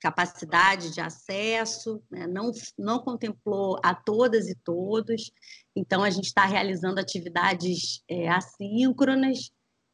capacidade 0.00 0.90
de 0.92 1.00
acesso, 1.00 2.02
né, 2.10 2.26
não, 2.26 2.50
não 2.78 2.98
contemplou 2.98 3.78
a 3.82 3.94
todas 3.94 4.48
e 4.48 4.54
todos. 4.54 5.30
Então, 5.74 6.02
a 6.02 6.10
gente 6.10 6.26
está 6.26 6.44
realizando 6.44 6.98
atividades 6.98 8.02
é, 8.08 8.28
assíncronas 8.28 9.50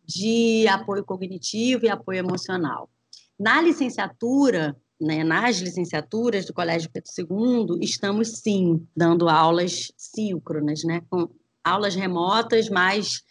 de 0.07 0.67
apoio 0.69 1.05
cognitivo 1.05 1.87
e 1.87 1.89
apoio 1.89 2.19
emocional. 2.19 2.91
Na 3.39 3.61
licenciatura, 3.61 4.77
né, 5.01 5.25
nas 5.25 5.59
licenciaturas 5.59 6.45
do 6.47 6.55
Colégio 6.55 6.91
Pedro 6.91 7.11
II, 7.19 7.79
estamos 7.81 8.29
sim 8.39 8.87
dando 8.97 9.29
aulas 9.29 9.93
síncronas, 9.97 10.85
né, 10.85 11.01
com 11.09 11.29
aulas 11.65 11.95
remotas, 11.95 12.69
mas 12.69 13.23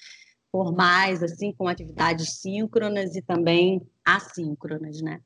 formais, 0.53 1.23
assim, 1.23 1.51
com 1.51 1.67
atividades 1.67 2.33
síncronas 2.33 3.15
e 3.15 3.23
também 3.23 3.81
assíncronas, 4.05 5.01
né. 5.01 5.19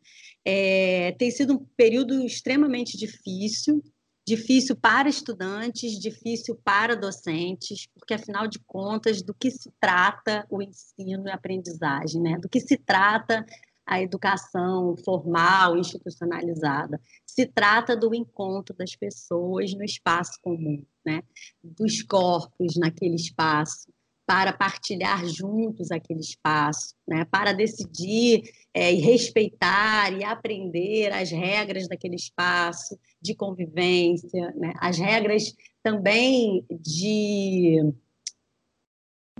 É, 0.46 1.12
tem 1.20 1.30
sido 1.30 1.56
um 1.56 1.66
período 1.76 2.26
extremamente 2.26 2.98
difícil, 2.98 3.84
difícil 4.26 4.74
para 4.78 5.10
estudantes, 5.10 6.00
difícil 6.00 6.56
para 6.64 6.96
docentes, 6.96 7.90
porque 7.94 8.14
afinal 8.14 8.48
de 8.48 8.58
contas, 8.60 9.22
do 9.22 9.34
que 9.34 9.52
se 9.52 9.70
trata 9.82 10.48
o 10.50 10.62
ensino 10.62 11.28
e 11.28 11.32
aprendizagem, 11.32 12.22
né? 12.22 12.38
Do 12.38 12.48
que 12.48 12.62
se 12.62 12.78
trata 12.78 13.46
a 13.86 14.02
educação 14.02 14.96
formal, 15.04 15.78
institucionalizada. 15.78 17.02
Se 17.26 17.46
trata 17.46 17.96
do 17.96 18.14
encontro 18.16 18.76
das 18.76 18.96
pessoas 18.96 19.74
no 19.74 19.84
espaço 19.84 20.40
comum, 20.42 20.86
né? 21.06 21.22
Dos 21.62 22.02
corpos 22.02 22.76
naquele 22.78 23.16
espaço, 23.16 23.90
para 24.28 24.52
partilhar 24.52 25.26
juntos 25.26 25.90
aquele 25.90 26.20
espaço, 26.20 26.94
né? 27.08 27.24
para 27.32 27.54
decidir 27.54 28.44
é, 28.74 28.94
e 28.94 28.98
respeitar 28.98 30.12
e 30.12 30.22
aprender 30.22 31.14
as 31.14 31.32
regras 31.32 31.88
daquele 31.88 32.18
espaço 32.18 33.00
de 33.22 33.34
convivência, 33.34 34.54
né? 34.58 34.74
as 34.82 34.98
regras 34.98 35.56
também 35.82 36.66
de, 36.70 37.78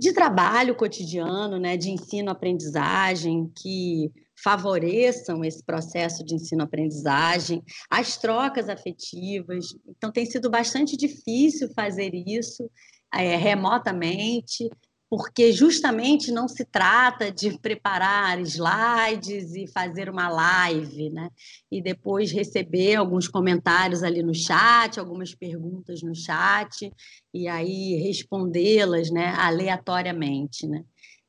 de 0.00 0.14
trabalho 0.14 0.74
cotidiano, 0.74 1.58
né? 1.58 1.76
de 1.76 1.90
ensino-aprendizagem, 1.90 3.52
que 3.54 4.10
favoreçam 4.42 5.44
esse 5.44 5.62
processo 5.62 6.24
de 6.24 6.34
ensino-aprendizagem, 6.34 7.62
as 7.90 8.16
trocas 8.16 8.70
afetivas. 8.70 9.76
Então, 9.86 10.10
tem 10.10 10.24
sido 10.24 10.48
bastante 10.48 10.96
difícil 10.96 11.68
fazer 11.74 12.14
isso 12.14 12.70
é, 13.12 13.36
remotamente, 13.36 14.68
porque 15.10 15.52
justamente 15.52 16.30
não 16.30 16.46
se 16.46 16.64
trata 16.66 17.32
de 17.32 17.58
preparar 17.58 18.38
slides 18.40 19.54
e 19.54 19.66
fazer 19.66 20.10
uma 20.10 20.28
live, 20.28 21.08
né? 21.08 21.30
E 21.72 21.80
depois 21.80 22.30
receber 22.30 22.96
alguns 22.96 23.26
comentários 23.26 24.02
ali 24.02 24.22
no 24.22 24.34
chat, 24.34 25.00
algumas 25.00 25.34
perguntas 25.34 26.02
no 26.02 26.14
chat, 26.14 26.92
e 27.32 27.48
aí 27.48 27.96
respondê-las, 27.96 29.10
né, 29.10 29.28
aleatoriamente, 29.38 30.66
né? 30.66 30.84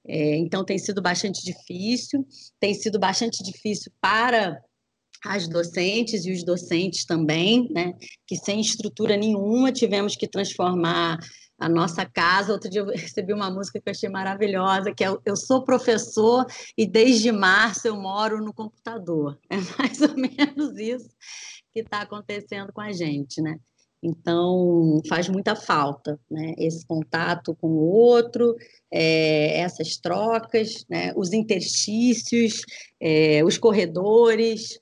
É, 0.06 0.38
então 0.38 0.66
tem 0.66 0.78
sido 0.78 1.02
bastante 1.02 1.44
difícil, 1.44 2.26
tem 2.60 2.74
sido 2.74 3.00
bastante 3.00 3.44
difícil 3.44 3.92
para 4.02 4.60
as 5.24 5.48
docentes 5.48 6.26
e 6.26 6.32
os 6.32 6.44
docentes 6.44 7.06
também, 7.06 7.70
né? 7.72 7.94
Que 8.26 8.36
sem 8.36 8.60
estrutura 8.60 9.16
nenhuma 9.16 9.72
tivemos 9.72 10.16
que 10.16 10.28
transformar 10.28 11.18
a 11.60 11.68
nossa 11.68 12.06
casa. 12.06 12.54
Outro 12.54 12.70
dia 12.70 12.82
eu 12.82 12.88
recebi 12.88 13.34
uma 13.34 13.52
música 13.52 13.80
que 13.80 13.90
eu 13.90 13.92
achei 13.92 14.10
maravilhosa, 14.10 14.94
que 14.94 15.04
é 15.04 15.10
Eu 15.26 15.36
sou 15.36 15.64
professor 15.64 16.46
e 16.78 16.88
desde 16.88 17.32
março 17.32 17.88
eu 17.88 17.96
moro 17.96 18.44
no 18.44 18.54
computador. 18.54 19.38
É 19.50 19.58
mais 19.78 20.02
ou 20.02 20.16
menos 20.16 20.78
isso 20.78 21.10
que 21.74 21.82
está 21.82 22.02
acontecendo 22.02 22.72
com 22.72 22.82
a 22.82 22.92
gente, 22.92 23.42
né? 23.42 23.60
Então, 24.02 25.02
faz 25.10 25.28
muita 25.28 25.56
falta 25.56 26.18
né? 26.32 26.54
esse 26.58 26.86
contato 26.86 27.54
com 27.56 27.68
o 27.68 27.92
outro, 27.92 28.56
é, 28.90 29.60
essas 29.60 29.98
trocas, 29.98 30.86
né? 30.90 31.12
os 31.18 31.34
interstícios, 31.34 32.62
é, 33.00 33.44
os 33.44 33.58
corredores, 33.58 34.80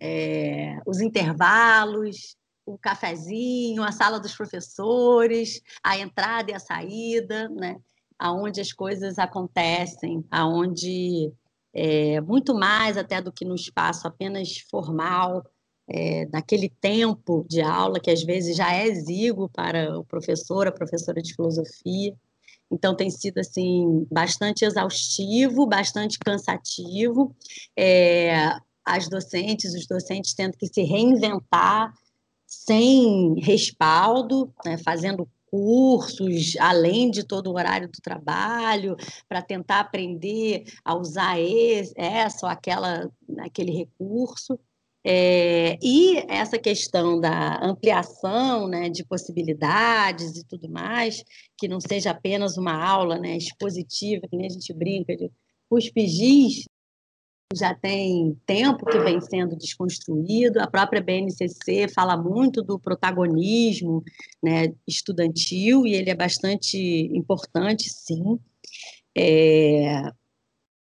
é, 0.00 0.78
os 0.86 1.00
intervalos, 1.00 2.36
o 2.74 2.78
cafezinho, 2.78 3.82
a 3.82 3.92
sala 3.92 4.20
dos 4.20 4.34
professores, 4.34 5.60
a 5.82 5.98
entrada 5.98 6.50
e 6.50 6.54
a 6.54 6.60
saída, 6.60 7.48
né? 7.48 7.76
aonde 8.18 8.60
as 8.60 8.72
coisas 8.72 9.18
acontecem, 9.18 10.22
aonde 10.30 11.32
é, 11.72 12.20
muito 12.20 12.54
mais 12.54 12.98
até 12.98 13.20
do 13.20 13.32
que 13.32 13.46
no 13.46 13.54
espaço 13.54 14.06
apenas 14.06 14.58
formal, 14.70 15.42
é, 15.88 16.26
naquele 16.26 16.68
tempo 16.68 17.46
de 17.48 17.62
aula 17.62 17.98
que 17.98 18.10
às 18.10 18.22
vezes 18.22 18.56
já 18.56 18.74
é 18.74 18.86
exíguo 18.86 19.48
para 19.48 19.98
o 19.98 20.04
professor, 20.04 20.68
a 20.68 20.72
professora 20.72 21.22
de 21.22 21.34
filosofia. 21.34 22.14
Então 22.70 22.94
tem 22.94 23.10
sido 23.10 23.38
assim 23.38 24.06
bastante 24.12 24.64
exaustivo, 24.64 25.66
bastante 25.66 26.18
cansativo. 26.18 27.34
É, 27.76 28.50
as 28.84 29.08
docentes, 29.08 29.74
os 29.74 29.86
docentes 29.86 30.34
tendo 30.34 30.56
que 30.56 30.66
se 30.66 30.82
reinventar 30.82 31.92
sem 32.50 33.34
respaldo, 33.38 34.52
né, 34.64 34.76
fazendo 34.76 35.28
cursos 35.46 36.56
além 36.58 37.10
de 37.10 37.24
todo 37.24 37.48
o 37.48 37.54
horário 37.54 37.88
do 37.88 38.00
trabalho 38.00 38.96
para 39.28 39.40
tentar 39.40 39.80
aprender 39.80 40.64
a 40.84 40.94
usar 40.96 41.40
esse, 41.40 41.92
essa 41.96 42.46
ou 42.46 42.52
aquela 42.52 43.10
aquele 43.38 43.72
recurso. 43.72 44.58
É, 45.02 45.78
e 45.82 46.18
essa 46.28 46.58
questão 46.58 47.18
da 47.18 47.58
ampliação 47.64 48.68
né, 48.68 48.90
de 48.90 49.02
possibilidades 49.02 50.36
e 50.36 50.44
tudo 50.44 50.68
mais, 50.68 51.24
que 51.56 51.66
não 51.66 51.80
seja 51.80 52.10
apenas 52.10 52.58
uma 52.58 52.74
aula 52.74 53.18
né, 53.18 53.34
expositiva, 53.36 54.28
que 54.28 54.36
nem 54.36 54.46
a 54.46 54.50
gente 54.50 54.72
brinca 54.74 55.16
de 55.16 55.30
cuspigis, 55.70 56.64
já 57.54 57.74
tem 57.74 58.38
tempo 58.46 58.86
que 58.86 58.98
vem 59.00 59.20
sendo 59.20 59.56
desconstruído. 59.56 60.60
A 60.60 60.68
própria 60.68 61.02
BNCC 61.02 61.88
fala 61.88 62.16
muito 62.16 62.62
do 62.62 62.78
protagonismo 62.78 64.04
né, 64.42 64.72
estudantil 64.86 65.86
e 65.86 65.94
ele 65.94 66.10
é 66.10 66.14
bastante 66.14 66.78
importante, 67.12 67.90
sim. 67.90 68.38
É, 69.16 70.02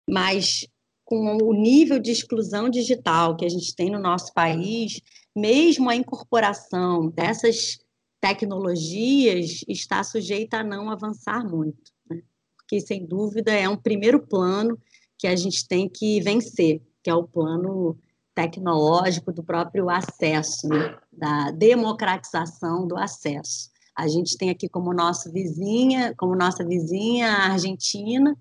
mas 0.08 0.66
com 1.04 1.38
o 1.40 1.52
nível 1.52 2.00
de 2.00 2.10
exclusão 2.10 2.68
digital 2.68 3.36
que 3.36 3.44
a 3.44 3.48
gente 3.48 3.74
tem 3.76 3.88
no 3.88 4.00
nosso 4.00 4.34
país, 4.34 5.00
mesmo 5.34 5.88
a 5.88 5.94
incorporação 5.94 7.08
dessas 7.10 7.78
tecnologias 8.20 9.64
está 9.68 10.02
sujeita 10.02 10.58
a 10.58 10.64
não 10.64 10.90
avançar 10.90 11.44
muito, 11.48 11.92
né? 12.10 12.22
porque 12.56 12.80
sem 12.80 13.06
dúvida 13.06 13.52
é 13.52 13.68
um 13.68 13.76
primeiro 13.76 14.26
plano 14.26 14.76
que 15.18 15.26
a 15.26 15.36
gente 15.36 15.66
tem 15.66 15.88
que 15.88 16.20
vencer, 16.20 16.82
que 17.02 17.10
é 17.10 17.14
o 17.14 17.26
plano 17.26 17.98
tecnológico 18.34 19.32
do 19.32 19.42
próprio 19.42 19.88
acesso, 19.88 20.68
né? 20.68 20.98
da 21.10 21.50
democratização 21.50 22.86
do 22.86 22.96
acesso. 22.96 23.70
A 23.96 24.06
gente 24.08 24.36
tem 24.36 24.50
aqui 24.50 24.68
como 24.68 24.92
nossa 24.92 25.32
vizinha, 25.32 26.14
como 26.18 26.36
nossa 26.36 26.62
vizinha 26.62 27.28
a 27.28 27.52
Argentina, 27.52 28.36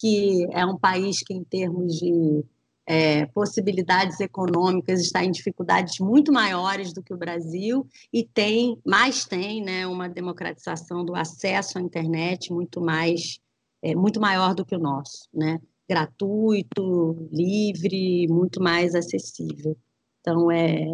que 0.00 0.48
é 0.50 0.64
um 0.64 0.78
país 0.78 1.22
que 1.22 1.34
em 1.34 1.44
termos 1.44 1.94
de 1.98 2.44
é, 2.86 3.26
possibilidades 3.26 4.20
econômicas 4.20 5.00
está 5.00 5.24
em 5.24 5.30
dificuldades 5.30 5.98
muito 6.00 6.32
maiores 6.32 6.92
do 6.92 7.02
que 7.02 7.14
o 7.14 7.18
Brasil 7.18 7.86
e 8.12 8.24
tem 8.24 8.78
mais 8.84 9.24
tem 9.24 9.62
né 9.62 9.86
uma 9.86 10.08
democratização 10.08 11.04
do 11.04 11.14
acesso 11.14 11.78
à 11.78 11.80
internet 11.80 12.52
muito 12.52 12.82
mais 12.82 13.38
é, 13.82 13.94
muito 13.94 14.20
maior 14.20 14.54
do 14.54 14.66
que 14.66 14.76
o 14.76 14.78
nosso 14.78 15.28
né 15.32 15.58
gratuito, 15.88 17.28
livre, 17.32 18.26
muito 18.28 18.62
mais 18.62 18.94
acessível. 18.94 19.76
Então, 20.20 20.50
é, 20.50 20.86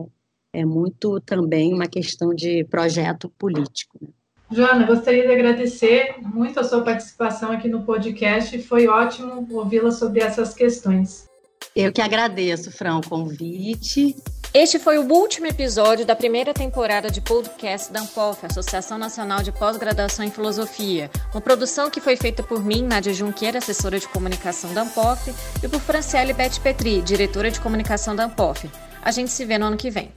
é 0.53 0.64
muito 0.64 1.20
também 1.20 1.72
uma 1.72 1.87
questão 1.87 2.35
de 2.35 2.64
projeto 2.64 3.29
político. 3.38 3.98
Né? 4.00 4.09
Joana, 4.50 4.85
gostaria 4.85 5.26
de 5.26 5.33
agradecer 5.33 6.16
muito 6.22 6.59
a 6.59 6.64
sua 6.64 6.83
participação 6.83 7.53
aqui 7.53 7.68
no 7.68 7.85
podcast. 7.85 8.61
Foi 8.62 8.88
ótimo 8.88 9.46
ouvi-la 9.53 9.92
sobre 9.92 10.20
essas 10.20 10.53
questões. 10.55 11.29
Eu 11.74 11.92
que 11.92 12.00
agradeço, 12.00 12.72
Fran, 12.72 12.98
o 12.98 13.09
convite. 13.09 14.16
Este 14.52 14.80
foi 14.80 14.98
o 14.98 15.06
último 15.08 15.46
episódio 15.46 16.04
da 16.04 16.16
primeira 16.16 16.52
temporada 16.52 17.08
de 17.08 17.20
podcast 17.20 17.92
da 17.92 18.00
ANPOF, 18.00 18.46
Associação 18.46 18.98
Nacional 18.98 19.44
de 19.44 19.52
Pós-Graduação 19.52 20.24
em 20.24 20.30
Filosofia, 20.30 21.08
uma 21.32 21.40
produção 21.40 21.88
que 21.88 22.00
foi 22.00 22.16
feita 22.16 22.42
por 22.42 22.60
mim, 22.64 22.82
Nádia 22.82 23.14
Junqueira, 23.14 23.58
assessora 23.58 24.00
de 24.00 24.08
comunicação 24.08 24.74
da 24.74 24.82
ANPOF, 24.82 25.32
e 25.62 25.68
por 25.68 25.78
Franciele 25.78 26.32
Beth 26.32 26.58
Petri, 26.60 27.00
diretora 27.00 27.48
de 27.48 27.60
comunicação 27.60 28.16
da 28.16 28.24
ANPOF. 28.24 28.68
A 29.00 29.12
gente 29.12 29.30
se 29.30 29.44
vê 29.44 29.56
no 29.56 29.66
ano 29.66 29.76
que 29.76 29.88
vem. 29.88 30.10